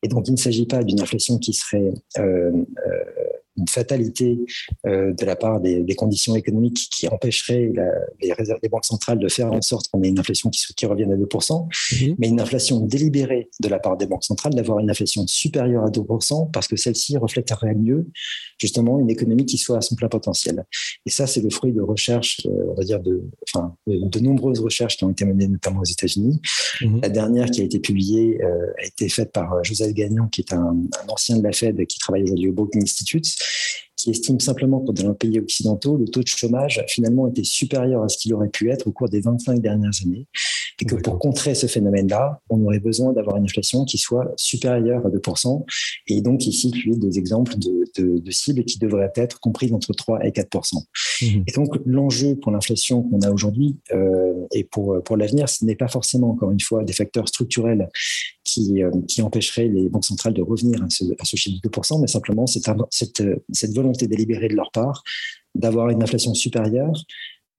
Et 0.02 0.08
donc 0.08 0.28
il 0.28 0.32
ne 0.32 0.38
s'agit 0.38 0.66
pas 0.66 0.84
d'une 0.84 1.02
inflation 1.02 1.38
qui 1.38 1.54
serait 1.54 1.94
euh, 2.18 2.52
euh, 2.88 3.04
une 3.62 3.68
fatalité 3.68 4.40
euh, 4.88 5.14
de 5.14 5.26
la 5.26 5.36
part 5.36 5.62
des, 5.62 5.82
des, 5.82 5.96
conditions 5.96 6.36
économiques 6.36 6.90
qui 6.92 7.08
empêcheraient 7.08 7.72
la, 7.74 7.92
les, 8.22 8.34
réserves, 8.34 8.60
des 8.62 8.70
banques 8.70 8.86
centrales 8.86 9.20
de 9.20 9.30
faire 9.30 9.52
en 9.52 9.62
sorte 9.62 9.88
qu'on 9.90 10.02
ait 10.02 10.10
une 10.10 10.20
inflation 10.20 10.50
qui, 10.50 10.62
qui 10.76 10.86
revienne 10.86 11.12
à 11.12 11.16
2%, 11.16 11.68
mhm. 12.02 12.16
mais 12.18 12.28
une 12.28 12.42
inflation 12.42 12.80
délibérée 12.82 13.50
de 13.60 13.68
la 13.70 13.80
part 13.80 13.98
des 13.98 14.08
banques 14.08 14.24
centrales 14.24 14.56
d'avoir 14.56 14.80
une 14.80 14.90
inflation 14.90 15.26
supérieure 15.28 15.86
à 15.86 15.90
2% 15.90 16.52
parce 16.52 16.68
que 16.68 16.76
celle-ci 16.76 17.18
reflèterait 17.18 17.76
mieux 17.76 18.08
justement 18.58 19.00
une 19.00 19.10
économie 19.10 19.46
qui 19.46 19.58
soit 19.58 19.78
à 19.78 19.82
son 19.82 19.96
plein 19.96 20.10
potentiel. 20.10 20.66
Et 21.06 21.12
ça, 21.12 21.28
c'est 21.28 21.42
le 21.42 21.50
fruit 21.50 21.72
de 21.72 21.82
recherches, 21.82 22.42
euh, 22.48 22.72
on 22.72 22.74
va 22.74 22.84
dire, 22.84 23.00
de, 23.00 23.24
enfin, 23.48 23.76
de, 23.88 24.20
nombreuses 24.20 24.60
recherches 24.60 24.98
qui 24.98 25.04
ont 25.04 25.12
été 25.12 25.26
menées 25.26 25.48
notamment 25.48 25.82
aux 25.82 25.86
États-Unis. 25.86 26.42
Mhm. 26.82 27.02
La 27.02 27.10
dernière 27.10 27.50
qui 27.50 27.62
a 27.62 27.64
été 27.64 27.80
publiée 27.80 28.40
euh, 28.44 28.72
a 28.82 28.86
été 28.86 29.08
faite 29.10 29.32
par 29.32 29.64
Joseph 29.64 29.94
Gagnon, 29.94 30.28
qui 30.28 30.42
est 30.42 30.54
un, 30.54 30.76
un 31.04 31.10
ancien 31.10 31.38
de 31.38 31.44
la 31.44 31.52
Fed 31.52 31.86
qui 31.86 32.00
travaille 32.00 32.24
aujourd'hui 32.24 32.50
au 32.50 32.54
Brookings 32.54 32.84
Institute 32.84 33.26
qui 34.02 34.10
estime 34.10 34.40
simplement 34.40 34.80
que 34.80 34.92
dans 34.92 35.10
les 35.10 35.16
pays 35.16 35.40
occidentaux, 35.40 35.98
le 35.98 36.06
taux 36.06 36.22
de 36.22 36.28
chômage 36.28 36.84
finalement 36.88 37.28
était 37.28 37.44
supérieur 37.44 38.04
à 38.04 38.10
ce 38.10 38.18
qu'il 38.18 38.34
aurait 38.34 38.50
pu 38.50 38.72
être 38.72 38.88
au 38.88 38.92
cours 38.92 39.10
des 39.10 39.22
25 39.22 39.60
dernières 39.60 39.92
années. 40.04 40.28
Et 40.80 40.86
que 40.86 40.96
pour 40.96 41.20
contrer 41.20 41.54
ce 41.54 41.68
phénomène-là, 41.68 42.42
on 42.50 42.64
aurait 42.66 42.80
besoin 42.80 43.14
d'avoir 43.14 43.38
une 43.38 43.44
inflation 43.44 43.86
qui 43.86 44.00
soit 44.00 44.34
supérieure 44.36 45.06
à 45.06 45.10
2%. 45.10 45.64
Et 46.08 46.22
donc 46.22 46.48
ici, 46.48 46.72
tu 46.72 46.90
des 46.92 47.20
exemples 47.20 47.54
de, 47.58 47.86
de, 48.02 48.32
cibles 48.32 48.66
qui 48.66 48.80
devraient 48.80 49.12
être 49.16 49.40
comprises 49.40 49.74
entre 49.74 49.94
3 49.94 50.26
et 50.26 50.32
4%. 50.32 50.78
Mmh. 51.22 51.26
Et 51.46 51.52
donc 51.52 51.78
l'enjeu 51.86 52.36
pour 52.36 52.52
l'inflation 52.52 53.04
qu'on 53.04 53.22
a 53.22 53.30
aujourd'hui 53.30 53.78
euh, 53.94 54.34
et 54.52 54.64
pour, 54.64 55.04
pour 55.04 55.18
l'avenir, 55.18 55.48
ce 55.48 55.64
n'est 55.64 55.76
pas 55.76 55.88
forcément, 55.88 56.32
encore 56.32 56.52
une 56.52 56.60
fois, 56.60 56.84
des 56.84 56.94
facteurs 56.94 57.28
structurels 57.28 57.88
qui, 58.52 58.84
euh, 58.84 58.92
qui 59.08 59.22
empêcherait 59.22 59.68
les 59.68 59.90
banques 59.90 60.06
centrales 60.06 60.34
de 60.34 60.42
revenir 60.42 60.84
à 60.84 60.90
ce, 60.90 61.36
chiffre 61.36 61.60
de 61.62 61.70
2%, 61.70 62.02
mais 62.02 62.08
simplement 62.08 62.46
cette 62.48 63.74
volonté 63.74 64.08
délibérée 64.08 64.50
de 64.50 64.56
leur 64.56 64.72
part 64.72 65.04
d'avoir 65.56 65.90
une 65.90 66.02
inflation 66.02 66.34
supérieure 66.34 66.94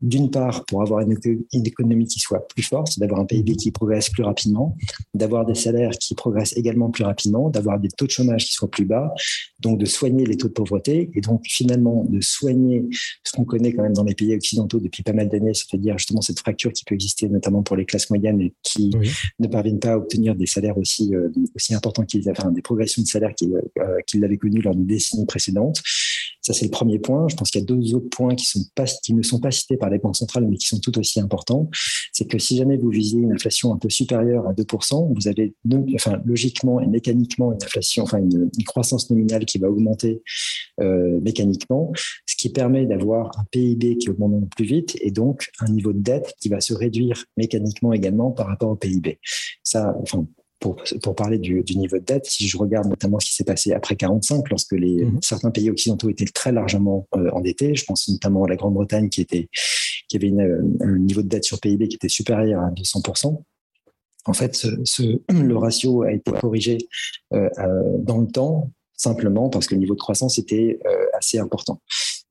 d'une 0.02 0.30
part 0.30 0.64
pour 0.66 0.82
avoir 0.82 1.00
une, 1.00 1.16
économie 1.52 2.06
qui 2.06 2.18
soit 2.18 2.46
plus 2.48 2.64
forte, 2.64 2.98
d'avoir 2.98 3.20
un 3.20 3.24
PIB 3.24 3.54
qui 3.56 3.70
progresse 3.70 4.10
plus 4.10 4.24
rapidement, 4.24 4.76
d'avoir 5.14 5.46
des 5.46 5.54
salaires 5.54 5.92
qui 5.92 6.14
progressent 6.14 6.56
également 6.56 6.90
plus 6.90 7.04
rapidement, 7.04 7.48
d'avoir 7.50 7.78
des 7.78 7.88
taux 7.88 8.06
de 8.06 8.10
chômage 8.10 8.46
qui 8.46 8.52
soient 8.52 8.70
plus 8.70 8.84
bas, 8.84 9.14
donc 9.60 9.78
de 9.78 9.86
soigner 9.86 10.26
les 10.26 10.36
taux 10.36 10.48
de 10.48 10.52
pauvreté 10.52 11.10
et 11.14 11.20
donc 11.20 11.42
finalement 11.46 12.04
de 12.08 12.20
soigner 12.20 12.84
ce 13.24 13.32
qu'on 13.32 13.44
connaît 13.44 13.72
quand 13.72 13.82
même 13.82 13.92
dans 13.92 14.04
les 14.04 14.14
pays 14.14 14.34
occidentaux 14.34 14.80
depuis 14.80 15.04
pas 15.04 15.12
mal 15.12 15.28
d'années, 15.28 15.54
c'est-à-dire 15.54 15.96
justement 15.98 16.20
cette 16.20 16.40
fracture 16.40 16.72
qui 16.72 16.84
peut 16.84 16.94
exister 16.94 17.28
notamment 17.28 17.62
pour 17.62 17.76
les 17.76 17.84
classes 17.84 18.10
moyennes 18.10 18.40
et 18.40 18.52
qui 18.62 18.90
ne 19.38 19.46
parviennent 19.46 19.80
pas 19.80 19.92
à 19.92 19.96
obtenir 19.96 20.34
des 20.34 20.46
salaires 20.46 20.78
aussi, 20.78 21.14
euh, 21.14 21.28
aussi 21.54 21.74
importants 21.74 22.04
qu'ils 22.04 22.28
avaient, 22.28 22.40
enfin, 22.40 22.50
des 22.50 22.62
progressions 22.62 23.02
de 23.02 23.06
salaires 23.06 23.34
qu'ils 23.34 23.54
euh, 23.54 23.98
qu'ils 24.06 24.24
avaient 24.24 24.36
connues 24.36 24.62
lors 24.62 24.74
des 24.74 24.84
décennies 24.84 25.26
précédentes 25.26 25.80
Ça, 26.42 26.52
c'est 26.52 26.64
le 26.64 26.70
premier 26.70 26.98
point. 26.98 27.28
Je 27.28 27.36
pense 27.36 27.50
qu'il 27.50 27.60
y 27.60 27.64
a 27.64 27.66
deux 27.66 27.94
autres 27.94 28.08
points 28.10 28.34
qui, 28.34 28.46
ne 29.14 29.22
sont 29.22 29.40
pas 29.40 29.50
cités 29.52 29.76
par 29.76 29.90
les 29.90 29.98
banques 29.98 30.16
centrales, 30.16 30.46
mais 30.48 30.56
qui 30.56 30.66
sont 30.66 30.80
tout 30.80 30.98
aussi 30.98 31.20
importants. 31.20 31.70
C'est 32.12 32.26
que 32.26 32.38
si 32.38 32.56
jamais 32.56 32.76
vous 32.76 32.90
visez 32.90 33.16
une 33.16 33.32
inflation 33.32 33.72
un 33.72 33.78
peu 33.78 33.88
supérieure 33.88 34.46
à 34.48 34.52
2%, 34.52 35.14
vous 35.14 35.28
avez 35.28 35.54
enfin, 35.94 36.20
logiquement 36.24 36.80
et 36.80 36.86
mécaniquement 36.88 37.52
une 37.52 37.62
inflation, 37.62 38.02
enfin 38.02 38.18
une, 38.18 38.50
croissance 38.64 39.10
nominale 39.10 39.44
qui 39.44 39.58
va 39.58 39.70
augmenter 39.70 40.22
euh, 40.80 41.20
mécaniquement, 41.20 41.92
ce 42.26 42.36
qui 42.36 42.48
permet 42.48 42.86
d'avoir 42.86 43.38
un 43.38 43.44
PIB 43.50 43.98
qui 43.98 44.10
augmente 44.10 44.50
plus 44.56 44.64
vite 44.64 44.96
et 45.00 45.10
donc 45.10 45.50
un 45.60 45.70
niveau 45.70 45.92
de 45.92 46.00
dette 46.00 46.34
qui 46.40 46.48
va 46.48 46.60
se 46.60 46.74
réduire 46.74 47.24
mécaniquement 47.36 47.92
également 47.92 48.30
par 48.30 48.46
rapport 48.46 48.70
au 48.70 48.76
PIB. 48.76 49.18
Ça, 49.62 49.94
enfin, 50.00 50.26
pour, 50.62 50.76
pour, 51.02 51.14
parler 51.14 51.38
du, 51.38 51.62
du, 51.62 51.76
niveau 51.76 51.98
de 51.98 52.04
dette, 52.04 52.24
si 52.24 52.48
je 52.48 52.56
regarde 52.56 52.88
notamment 52.88 53.20
ce 53.20 53.26
qui 53.26 53.34
s'est 53.34 53.44
passé 53.44 53.72
après 53.72 53.96
45, 53.96 54.48
lorsque 54.48 54.72
les, 54.72 55.04
mhm. 55.04 55.18
certains 55.20 55.50
pays 55.50 55.68
occidentaux 55.68 56.08
étaient 56.08 56.24
très 56.24 56.52
largement 56.52 57.06
euh, 57.16 57.28
endettés, 57.32 57.74
je 57.74 57.84
pense 57.84 58.08
notamment 58.08 58.44
à 58.44 58.48
la 58.48 58.56
Grande-Bretagne 58.56 59.10
qui 59.10 59.20
était 59.20 59.48
qui 60.08 60.16
avait 60.16 60.28
une, 60.28 60.76
un 60.80 60.98
niveau 60.98 61.22
de 61.22 61.28
dette 61.28 61.44
sur 61.44 61.58
PIB 61.58 61.88
qui 61.88 61.96
était 61.96 62.08
supérieur 62.08 62.62
à 62.62 62.70
200%. 62.70 63.42
En 64.24 64.32
fait, 64.32 64.54
ce, 64.54 64.68
ce, 64.84 65.02
le 65.32 65.56
ratio 65.56 66.02
a 66.02 66.12
été 66.12 66.30
corrigé 66.32 66.78
euh, 67.32 67.48
euh, 67.58 67.98
dans 67.98 68.18
le 68.18 68.28
temps 68.28 68.70
simplement 68.94 69.48
parce 69.48 69.66
que 69.66 69.74
le 69.74 69.80
niveau 69.80 69.94
de 69.94 70.00
croissance 70.00 70.38
était 70.38 70.78
euh, 70.86 71.06
assez 71.14 71.38
important. 71.38 71.80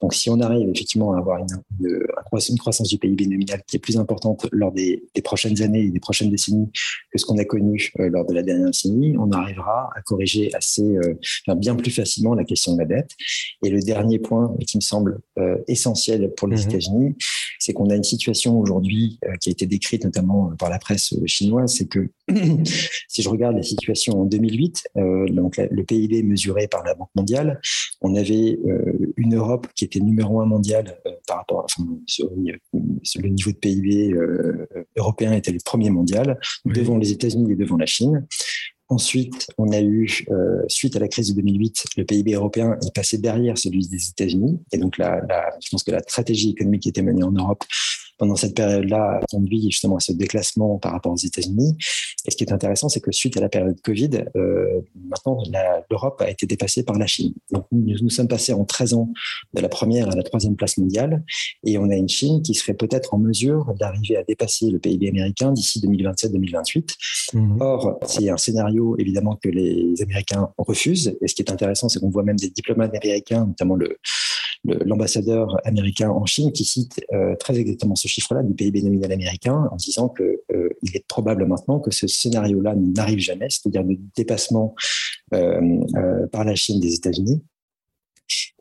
Donc, 0.02 0.14
si 0.14 0.30
on 0.30 0.40
arrive 0.40 0.68
effectivement 0.70 1.14
à 1.14 1.20
avoir 1.20 1.40
une, 1.40 1.48
une, 1.80 2.58
croissance 2.58 2.88
du 2.88 2.98
PIB 2.98 3.28
nominal 3.28 3.62
qui 3.68 3.78
est 3.78 3.80
plus 3.80 3.98
importante 3.98 4.48
lors 4.52 4.72
des, 4.72 5.04
des 5.14 5.22
prochaines 5.22 5.62
années 5.62 5.84
et 5.86 5.90
des 5.92 6.00
prochaines 6.00 6.30
décennies 6.30 6.72
que 7.12 7.20
ce 7.20 7.26
qu'on 7.26 7.38
a 7.38 7.46
connu 7.46 7.92
euh, 8.00 8.10
lors 8.10 8.26
de 8.26 8.34
la 8.34 8.42
dernière 8.42 8.68
décennie, 8.68 9.16
on 9.18 9.32
arrivera 9.32 9.90
à 9.96 10.02
corriger 10.02 10.54
assez, 10.56 10.98
euh, 10.98 11.16
bien 11.56 11.76
plus 11.76 11.92
facilement 11.92 12.34
la 12.34 12.44
question 12.44 12.74
de 12.74 12.80
la 12.80 12.86
dette. 12.86 13.12
Et 13.64 13.70
le 13.70 13.82
dernier 13.82 14.20
point 14.20 14.56
qui 14.66 14.78
me 14.78 14.82
semble 14.82 15.20
euh, 15.38 15.58
essentiel 15.68 16.32
pour 16.36 16.48
les 16.48 16.58
mmh 16.58 16.70
États-Unis, 16.70 17.16
c'est 17.60 17.74
qu'on 17.74 17.90
a 17.90 17.96
une 17.96 18.04
situation 18.04 18.60
aujourd'hui 18.60 19.20
qui 19.40 19.50
a 19.50 19.52
été 19.52 19.66
décrite 19.66 20.04
notamment 20.04 20.52
par 20.58 20.70
la 20.70 20.80
presse 20.80 21.14
chinoise, 21.26 21.76
c'est 21.76 21.88
que 21.88 22.10
si 23.08 23.22
je 23.22 23.30
regarde 23.30 23.56
la 23.56 23.62
situation 23.62 24.22
en 24.22 24.26
2008, 24.26 24.84
donc 25.30 25.58
le 25.58 25.84
PIB 25.84 26.24
mesuré 26.24 26.68
par 26.68 26.84
la 26.84 26.96
Banque 26.96 27.12
mondiale, 27.14 27.62
on 28.02 28.16
avait 28.16 28.58
une 29.16 29.36
Europe 29.36 29.68
qui 29.76 29.86
était 29.86 29.91
numéro 30.00 30.42
un 30.42 30.46
mondial 30.46 30.98
euh, 31.06 31.12
par 31.28 31.38
rapport 31.38 31.60
à, 31.60 31.64
enfin, 31.66 31.84
sur, 32.06 32.30
le 32.32 33.30
niveau 33.30 33.52
de 33.52 33.58
PIB 33.58 34.14
euh, 34.14 34.68
européen 34.98 35.34
était 35.34 35.52
le 35.52 35.60
premier 35.64 35.90
mondial, 35.90 36.40
devant 36.66 36.98
les 36.98 37.12
États-Unis 37.12 37.52
et 37.52 37.56
devant 37.56 37.78
la 37.78 37.86
Chine. 37.86 38.26
Ensuite, 38.90 39.48
on 39.58 39.72
a 39.72 39.80
eu, 39.80 40.26
euh, 40.32 40.64
suite 40.68 40.98
à 40.98 41.00
la 41.00 41.08
crise 41.08 41.30
de 41.30 41.36
2008, 41.36 41.86
le 41.96 42.04
PIB 42.04 42.34
européen 42.34 42.78
est 42.86 42.94
passé 42.94 43.18
derrière 43.18 43.58
celui 43.58 43.88
des 43.88 44.10
États-Unis. 44.10 44.60
Et 44.74 44.78
donc, 44.78 44.98
la, 44.98 45.22
la, 45.30 45.50
je 45.64 45.70
pense 45.70 45.84
que 45.84 45.92
la 45.92 46.02
stratégie 46.02 46.50
économique 46.50 46.84
qui 46.84 46.90
était 46.90 47.02
menée 47.02 47.24
en 47.24 47.32
Europe 47.32 47.64
pendant 48.22 48.36
cette 48.36 48.56
période-là 48.56 49.20
a 49.20 49.26
conduit 49.32 49.64
justement 49.64 49.96
à 49.96 50.00
ce 50.00 50.12
déclassement 50.12 50.78
par 50.78 50.92
rapport 50.92 51.12
aux 51.12 51.18
États-Unis. 51.18 51.76
Et 52.28 52.30
ce 52.30 52.38
qui 52.38 52.44
est 52.44 52.54
intéressant, 52.54 52.88
c'est 52.88 53.00
que 53.00 53.12
suite 53.12 53.36
à 53.36 53.42
la 53.42 53.50
période 53.50 53.82
Covid, 53.82 54.26
euh, 54.36 54.82
maintenant 55.10 55.42
l'Europe 55.90 56.22
a 56.22 56.30
été 56.30 56.46
dépassée 56.46 56.84
par 56.84 57.00
la 57.00 57.08
Chine. 57.08 57.34
Donc 57.52 57.66
nous, 57.72 57.96
nous, 58.00 58.10
sommes 58.12 58.28
passés 58.28 58.54
en 58.54 58.64
13 58.64 58.94
ans 58.94 59.10
de 59.56 59.62
la 59.62 59.70
première 59.70 60.08
à 60.08 60.16
la 60.16 60.22
troisième 60.22 60.56
place 60.56 60.78
mondiale, 60.78 61.24
et 61.66 61.80
on 61.80 61.90
a 61.90 61.96
une 61.96 62.10
Chine 62.10 62.44
qui 62.44 62.54
serait 62.54 62.76
peut-être 62.76 63.16
en 63.16 63.18
mesure 63.18 63.74
d'arriver 63.80 64.18
à 64.18 64.24
dépasser 64.24 64.70
le 64.70 64.78
PIB 64.78 65.10
américain 65.10 65.52
d'ici 65.52 65.80
2027-2028. 65.80 66.94
Mmh. 67.34 67.58
Or, 67.60 68.00
c'est 68.06 68.30
un 68.30 68.38
scénario 68.38 68.96
évidemment 69.00 69.36
que 69.36 69.50
les 69.50 70.00
Américains 70.00 70.48
refusent. 70.60 71.18
Et 71.22 71.28
ce 71.28 71.34
qui 71.34 71.42
est 71.42 71.52
intéressant, 71.52 71.90
c'est 71.90 72.00
qu'on 72.00 72.12
voit 72.12 72.22
même 72.22 72.38
des 72.38 72.52
diplomates 72.52 72.94
américains, 72.94 73.48
notamment 73.48 73.80
l'ambassadeur 74.64 75.58
américain 75.66 76.12
en 76.12 76.28
Chine 76.28 76.52
qui 76.52 76.66
cite 76.66 77.04
euh, 77.14 77.36
très 77.36 77.58
exactement 77.58 77.96
ce 77.96 78.08
chiffre-là 78.12 78.44
du 78.44 78.54
PIB 78.54 78.82
nominal 78.84 79.12
américain 79.12 79.68
en 79.72 79.76
disant 79.76 80.10
que 80.10 80.42
euh, 80.54 80.70
il 80.82 80.96
est 80.96 81.06
probable 81.08 81.46
maintenant 81.46 81.80
que 81.80 81.92
ce 81.92 82.08
scénario-là 82.08 82.76
n'arrive 82.76 83.20
jamais, 83.20 83.48
c'est-à-dire 83.50 83.84
le 83.84 83.98
dépassement 84.16 84.76
euh, 85.34 86.28
par 86.32 86.44
la 86.44 86.56
Chine 86.56 86.80
des 86.80 86.94
États-Unis. 86.96 87.42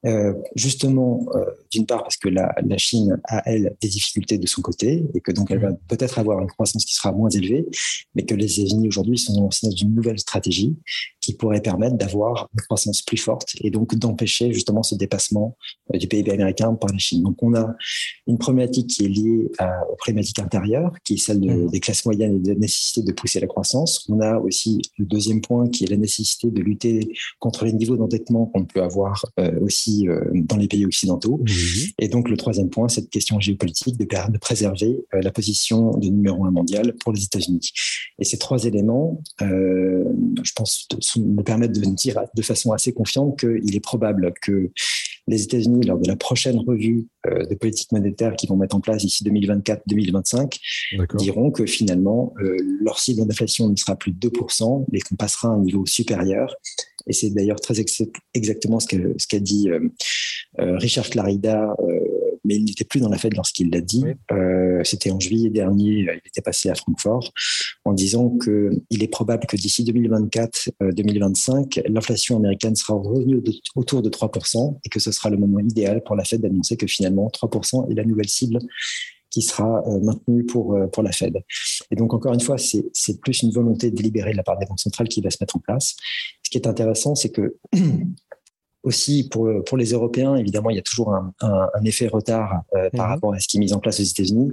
Euh, 0.07 0.33
justement, 0.57 1.27
euh, 1.35 1.45
d'une 1.71 1.85
part 1.85 2.03
parce 2.03 2.17
que 2.17 2.31
la, 2.31 2.55
la, 2.67 2.79
Chine 2.79 3.21
a, 3.25 3.43
elle, 3.45 3.77
des 3.83 3.89
difficultés 3.89 4.39
de 4.39 4.47
son 4.47 4.63
côté 4.63 5.05
et 5.13 5.21
que 5.21 5.31
donc 5.31 5.51
elle 5.51 5.59
va 5.59 5.73
peut-être 5.89 6.19
avoir 6.19 6.41
une 6.41 6.47
croissance 6.47 6.87
qui 6.87 6.95
sera 6.95 7.13
moins 7.13 7.29
élevée, 7.29 7.67
mais 8.15 8.25
que 8.25 8.35
les 8.35 8.61
États-Unis 8.61 8.89
aujourd'hui 8.89 9.19
sont 9.19 9.35
dans 9.35 9.51
une 9.51 9.95
nouvelle 9.95 10.19
stratégie 10.19 10.75
qui 11.21 11.35
pourrait 11.35 11.61
permettre 11.61 11.97
d'avoir 11.97 12.49
une 12.55 12.63
croissance 12.63 13.03
plus 13.03 13.19
forte 13.19 13.57
et 13.61 13.71
donc 13.71 13.95
d'empêcher 13.95 14.55
justement 14.55 14.83
ce 14.83 14.95
dépassement 14.95 15.59
euh, 15.95 15.99
du 15.99 16.09
PIB 16.09 16.33
américain 16.33 16.73
par 16.75 16.91
la 16.91 16.99
Chine. 16.99 17.23
Donc 17.23 17.43
on 17.43 17.55
a 17.55 17.75
une 18.27 18.39
problématique 18.39 18.87
qui 18.87 19.05
est 19.05 19.09
liée 19.09 19.51
à, 19.59 19.87
aux 19.87 19.97
problématiques 19.97 20.39
intérieures, 20.39 20.93
qui 21.05 21.15
est 21.15 21.19
celle 21.19 21.41
de, 21.41 21.69
des 21.69 21.81
classes 21.81 22.07
moyennes 22.07 22.37
et 22.37 22.39
de 22.39 22.49
la 22.53 22.59
nécessité 22.59 23.03
de 23.03 23.13
pousser 23.13 23.39
la 23.39 23.47
croissance. 23.49 24.07
On 24.09 24.21
a 24.21 24.39
aussi 24.39 24.81
le 24.97 25.05
deuxième 25.05 25.43
point 25.43 25.69
qui 25.69 25.85
est 25.85 25.89
la 25.89 25.99
nécessité 25.99 26.51
de 26.51 26.63
lutter 26.63 27.13
contre 27.39 27.67
les 27.67 27.75
niveaux 27.75 27.97
d'endettement 27.99 28.47
qu'on 28.47 28.65
peut 28.65 28.83
avoir 28.83 29.27
aussi 29.61 29.90
euh, 30.09 30.21
dans 30.35 30.57
les 30.57 30.69
pays 30.69 30.85
occidentaux. 30.85 31.43
Et 31.99 32.09
donc 32.09 32.29
le 32.29 32.37
troisième 32.37 32.71
point, 32.71 32.89
cette 32.89 33.11
question 33.11 33.41
géopolitique 33.41 33.97
de, 33.99 34.05
de 34.05 34.39
préserver 34.39 35.05
euh, 35.15 35.21
la 35.23 35.31
position 35.31 35.97
de 35.97 36.09
numéro 36.09 36.45
un 36.45 36.51
mondial 36.51 36.95
pour 37.01 37.13
les 37.13 37.25
États-Unis. 37.25 37.71
Et 38.19 38.25
ces 38.25 38.39
trois 38.39 38.65
éléments, 38.65 39.23
euh, 39.43 40.05
je 40.43 40.53
pense, 40.55 40.89
me 41.17 41.43
permettent 41.43 41.79
de 41.79 41.85
dire 41.95 42.21
de 42.35 42.43
façon 42.43 42.73
assez 42.73 42.93
confiante 42.93 43.39
qu'il 43.39 43.75
est 43.75 43.81
probable 43.81 44.33
que 44.41 44.71
les 45.29 45.43
États-Unis, 45.43 45.87
lors 45.87 45.99
de 45.99 46.09
la 46.09 46.17
prochaine 46.17 46.59
revue 46.59 47.07
de 47.25 47.55
politique 47.55 47.93
monétaire 47.93 48.35
qu'ils 48.35 48.49
vont 48.49 48.57
mettre 48.57 48.75
en 48.75 48.81
place 48.81 49.03
d'ici 49.03 49.23
2024-2025, 49.25 50.59
diront 51.19 51.53
que 51.53 51.67
finalement, 51.67 52.35
leur 52.81 52.99
cible 52.99 53.25
d'inflation 53.25 53.69
ne 53.69 53.77
sera 53.77 53.95
plus 53.95 54.11
de 54.11 54.29
2%, 54.29 54.87
mais 54.91 54.99
qu'on 55.01 55.15
passera 55.15 55.49
à 55.49 55.53
un 55.53 55.61
niveau 55.61 55.87
supérieur 55.87 56.57
et 57.07 57.13
c'est 57.13 57.31
d'ailleurs 57.31 57.61
très 57.61 57.75
exactement 58.35 58.81
ce 58.81 58.87
qu'a 58.87 58.99
ce 59.19 59.37
dit 59.37 59.71
euh, 59.71 59.89
euh, 60.59 60.77
Richard 60.79 61.09
Clarida, 61.09 61.75
euh, 61.81 62.01
mais 62.45 62.57
il 62.57 62.65
n'était 62.65 62.85
plus 62.85 63.01
dans 63.01 63.09
la 63.09 63.19
fête 63.19 63.37
lorsqu'il 63.37 63.71
l'a 63.71 63.81
dit. 63.81 64.05
C'était 64.83 65.11
en 65.11 65.21
juillet 65.21 65.51
dernier, 65.51 65.91
il 65.91 66.21
était 66.27 66.41
passé 66.41 66.71
à 66.71 66.75
Francfort, 66.75 67.33
en 67.85 67.93
disant 67.93 68.37
qu'il 68.39 69.03
est 69.03 69.09
probable 69.09 69.47
que 69.47 69.57
d'ici 69.57 69.85
2024-2025, 69.85 71.83
l'inflation 71.87 72.39
américaine 72.39 72.75
sera 72.75 72.95
revenue 72.95 73.43
autour 73.77 74.01
de 74.01 74.09
3% 74.09 74.79
et 74.83 74.89
que 74.89 75.01
ce 75.01 75.13
sera 75.13 75.29
le 75.29 75.37
moment 75.37 75.59
idéal 75.59 76.03
pour 76.03 76.17
la 76.17 76.25
Fed 76.25 76.41
d'annoncer 76.41 76.79
que 76.79 76.87
finalement 76.87 77.29
3% 77.29 77.91
est 77.91 77.95
la 77.95 78.05
nouvelle 78.05 78.29
cible 78.29 78.59
qui 79.29 79.43
sera 79.43 79.83
maintenu 80.03 80.45
pour, 80.45 80.77
pour 80.93 81.03
la 81.03 81.13
Fed. 81.13 81.37
Et 81.91 81.97
donc, 81.97 82.15
encore 82.15 82.35
une 82.35 82.41
fois, 82.41 82.57
c'est 82.59 83.21
plus 83.21 83.43
une 83.43 83.53
volonté 83.53 83.91
délibérée 83.91 84.33
de 84.33 84.37
la 84.37 84.43
part 84.43 84.59
des 84.59 84.67
banques 84.67 84.81
centrales 84.81 85.09
qui 85.09 85.21
va 85.21 85.31
se 85.31 85.39
mettre 85.41 85.57
en 85.57 85.61
place. 85.61 85.97
Ce 86.51 86.59
qui 86.59 86.59
est 86.59 86.67
intéressant, 86.67 87.15
c'est 87.15 87.31
que 87.31 87.55
aussi 88.83 89.29
pour, 89.29 89.49
pour 89.67 89.77
les 89.77 89.93
Européens, 89.93 90.35
évidemment, 90.35 90.71
il 90.71 90.77
y 90.77 90.79
a 90.81 90.83
toujours 90.83 91.15
un, 91.15 91.33
un, 91.43 91.69
un 91.73 91.85
effet 91.85 92.09
retard 92.09 92.63
euh, 92.75 92.89
par 92.91 93.07
mhm. 93.07 93.13
rapport 93.13 93.35
à 93.35 93.39
ce 93.39 93.47
qui 93.47 93.59
est 93.59 93.61
mis 93.61 93.73
en 93.73 93.79
place 93.79 94.01
aux 94.01 94.05
États-Unis, 94.05 94.53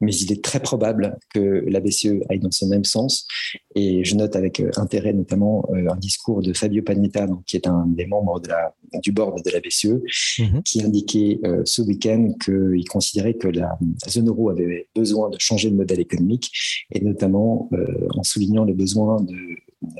mais 0.00 0.14
il 0.14 0.32
est 0.32 0.42
très 0.42 0.60
probable 0.60 1.18
que 1.34 1.64
la 1.66 1.80
BCE 1.80 2.22
aille 2.30 2.38
dans 2.38 2.50
ce 2.50 2.64
même 2.64 2.84
sens. 2.84 3.26
Et 3.74 4.04
je 4.04 4.14
note 4.14 4.36
avec 4.36 4.60
euh, 4.60 4.70
intérêt 4.76 5.12
notamment 5.12 5.68
euh, 5.72 5.90
un 5.90 5.96
discours 5.96 6.40
de 6.40 6.54
Fabio 6.54 6.82
Panetta, 6.82 7.26
donc, 7.26 7.44
qui 7.44 7.56
est 7.56 7.66
un 7.66 7.84
des 7.86 8.06
membres 8.06 8.40
de 8.40 8.48
la, 8.48 8.74
du 9.02 9.12
board 9.12 9.42
de 9.44 9.50
la 9.50 9.60
BCE, 9.60 10.00
mhm. 10.38 10.62
qui 10.62 10.82
indiquait 10.82 11.40
ce 11.64 11.82
week-end 11.82 12.32
qu'il 12.42 12.88
considérait 12.88 13.34
que 13.34 13.48
la 13.48 13.76
zone 14.08 14.28
euro 14.28 14.50
avait 14.50 14.88
besoin 14.94 15.28
de 15.30 15.36
changer 15.38 15.70
de 15.70 15.74
modèle 15.74 16.00
économique, 16.00 16.50
et 16.92 17.00
notamment 17.00 17.68
en 18.16 18.22
soulignant 18.22 18.64
le 18.64 18.72
besoin 18.72 19.20
de 19.20 19.34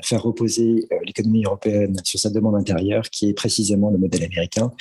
faire 0.03 0.23
reposer 0.23 0.85
euh, 0.91 0.95
l'économie 1.05 1.43
européenne 1.43 1.99
sur 2.03 2.19
sa 2.19 2.29
demande 2.29 2.55
intérieure, 2.55 3.09
qui 3.09 3.29
est 3.29 3.33
précisément 3.33 3.89
le 3.89 3.97
modèle 3.97 4.23
américain, 4.23 4.71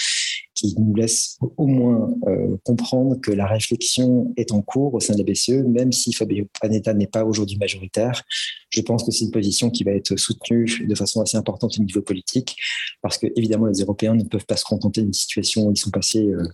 qui 0.55 0.75
nous 0.79 0.95
laisse 0.95 1.39
au 1.57 1.67
moins 1.67 2.15
euh, 2.27 2.57
comprendre 2.65 3.21
que 3.21 3.31
la 3.31 3.47
réflexion 3.47 4.33
est 4.37 4.53
en 4.53 4.63
cours 4.63 4.95
au 4.95 5.01
sein 5.01 5.15
de 5.15 5.19
la 5.19 5.25
BCE, 5.25 5.65
même 5.67 5.93
si 5.93 6.13
Fabio 6.13 6.47
Panetta 6.61 6.95
n'est 6.95 7.07
pas 7.07 7.25
aujourd'hui 7.25 7.57
majoritaire. 7.59 8.23
Je 8.71 8.81
pense 8.81 9.05
que 9.05 9.11
c'est 9.11 9.25
une 9.25 9.31
position 9.31 9.71
qui 9.71 9.85
va 9.85 9.93
être 9.93 10.17
soutenue 10.17 10.87
de 10.89 10.95
façon 10.95 11.21
assez 11.21 11.37
importante 11.37 11.79
au 11.79 11.83
niveau 11.83 12.03
politique, 12.03 12.57
parce 13.03 13.19
que 13.19 13.27
évidemment 13.37 13.67
les 13.67 13.81
Européens 13.81 14.15
ne 14.15 14.25
peuvent 14.25 14.47
pas 14.47 14.57
se 14.57 14.65
contenter 14.65 15.03
d'une 15.03 15.13
situation 15.13 15.67
où 15.67 15.73
ils 15.73 15.77
sont 15.77 15.91
passés 15.91 16.25
euh, 16.25 16.47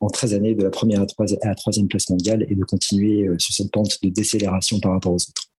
en 0.00 0.08
13 0.08 0.34
années 0.34 0.54
de 0.54 0.62
la 0.62 0.70
première 0.70 1.02
à 1.02 1.48
la 1.48 1.54
troisième 1.54 1.88
place 1.88 2.10
mondiale 2.10 2.44
et 2.48 2.54
de 2.54 2.64
continuer 2.64 3.28
sur 3.38 3.54
cette 3.54 3.70
pente 3.70 3.98
de 4.02 4.08
décélération 4.08 4.80
par 4.80 4.92
rapport 4.92 5.12
aux 5.12 5.16
autres. 5.16 5.51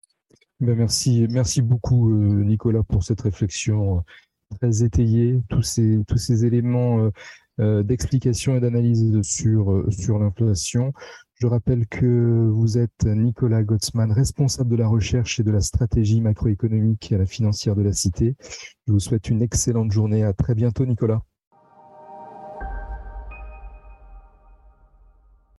Ben, 0.63 0.77
merci, 0.77 1.61
beaucoup 1.61 2.09
euh, 2.09 2.41
Nicolas 2.45 2.83
pour 2.83 3.03
cette 3.03 3.19
réflexion 3.19 3.97
euh, 3.97 4.55
très 4.57 4.83
étayée, 4.85 5.41
tous 5.49 5.61
ces, 5.61 5.99
tous 6.07 6.17
ces 6.17 6.45
éléments 6.45 7.11
euh, 7.59 7.83
d'explication 7.83 8.55
et 8.55 8.61
d'analyse 8.61 9.21
sur, 9.23 9.83
sur 9.89 10.19
l'inflation. 10.19 10.93
Je 11.33 11.47
rappelle 11.47 11.85
que 11.87 12.47
vous 12.49 12.77
êtes 12.77 13.03
Nicolas 13.03 13.63
Gottsman, 13.63 14.13
responsable 14.13 14.69
de 14.69 14.77
la 14.77 14.87
recherche 14.87 15.41
et 15.41 15.43
de 15.43 15.51
la 15.51 15.59
stratégie 15.59 16.21
macroéconomique 16.21 17.11
à 17.11 17.17
la 17.17 17.25
financière 17.25 17.75
de 17.75 17.81
la 17.81 17.91
Cité. 17.91 18.37
Je 18.87 18.93
vous 18.93 18.99
souhaite 19.01 19.29
une 19.29 19.41
excellente 19.41 19.91
journée. 19.91 20.23
À 20.23 20.31
très 20.31 20.55
bientôt 20.55 20.85
Nicolas. 20.85 21.23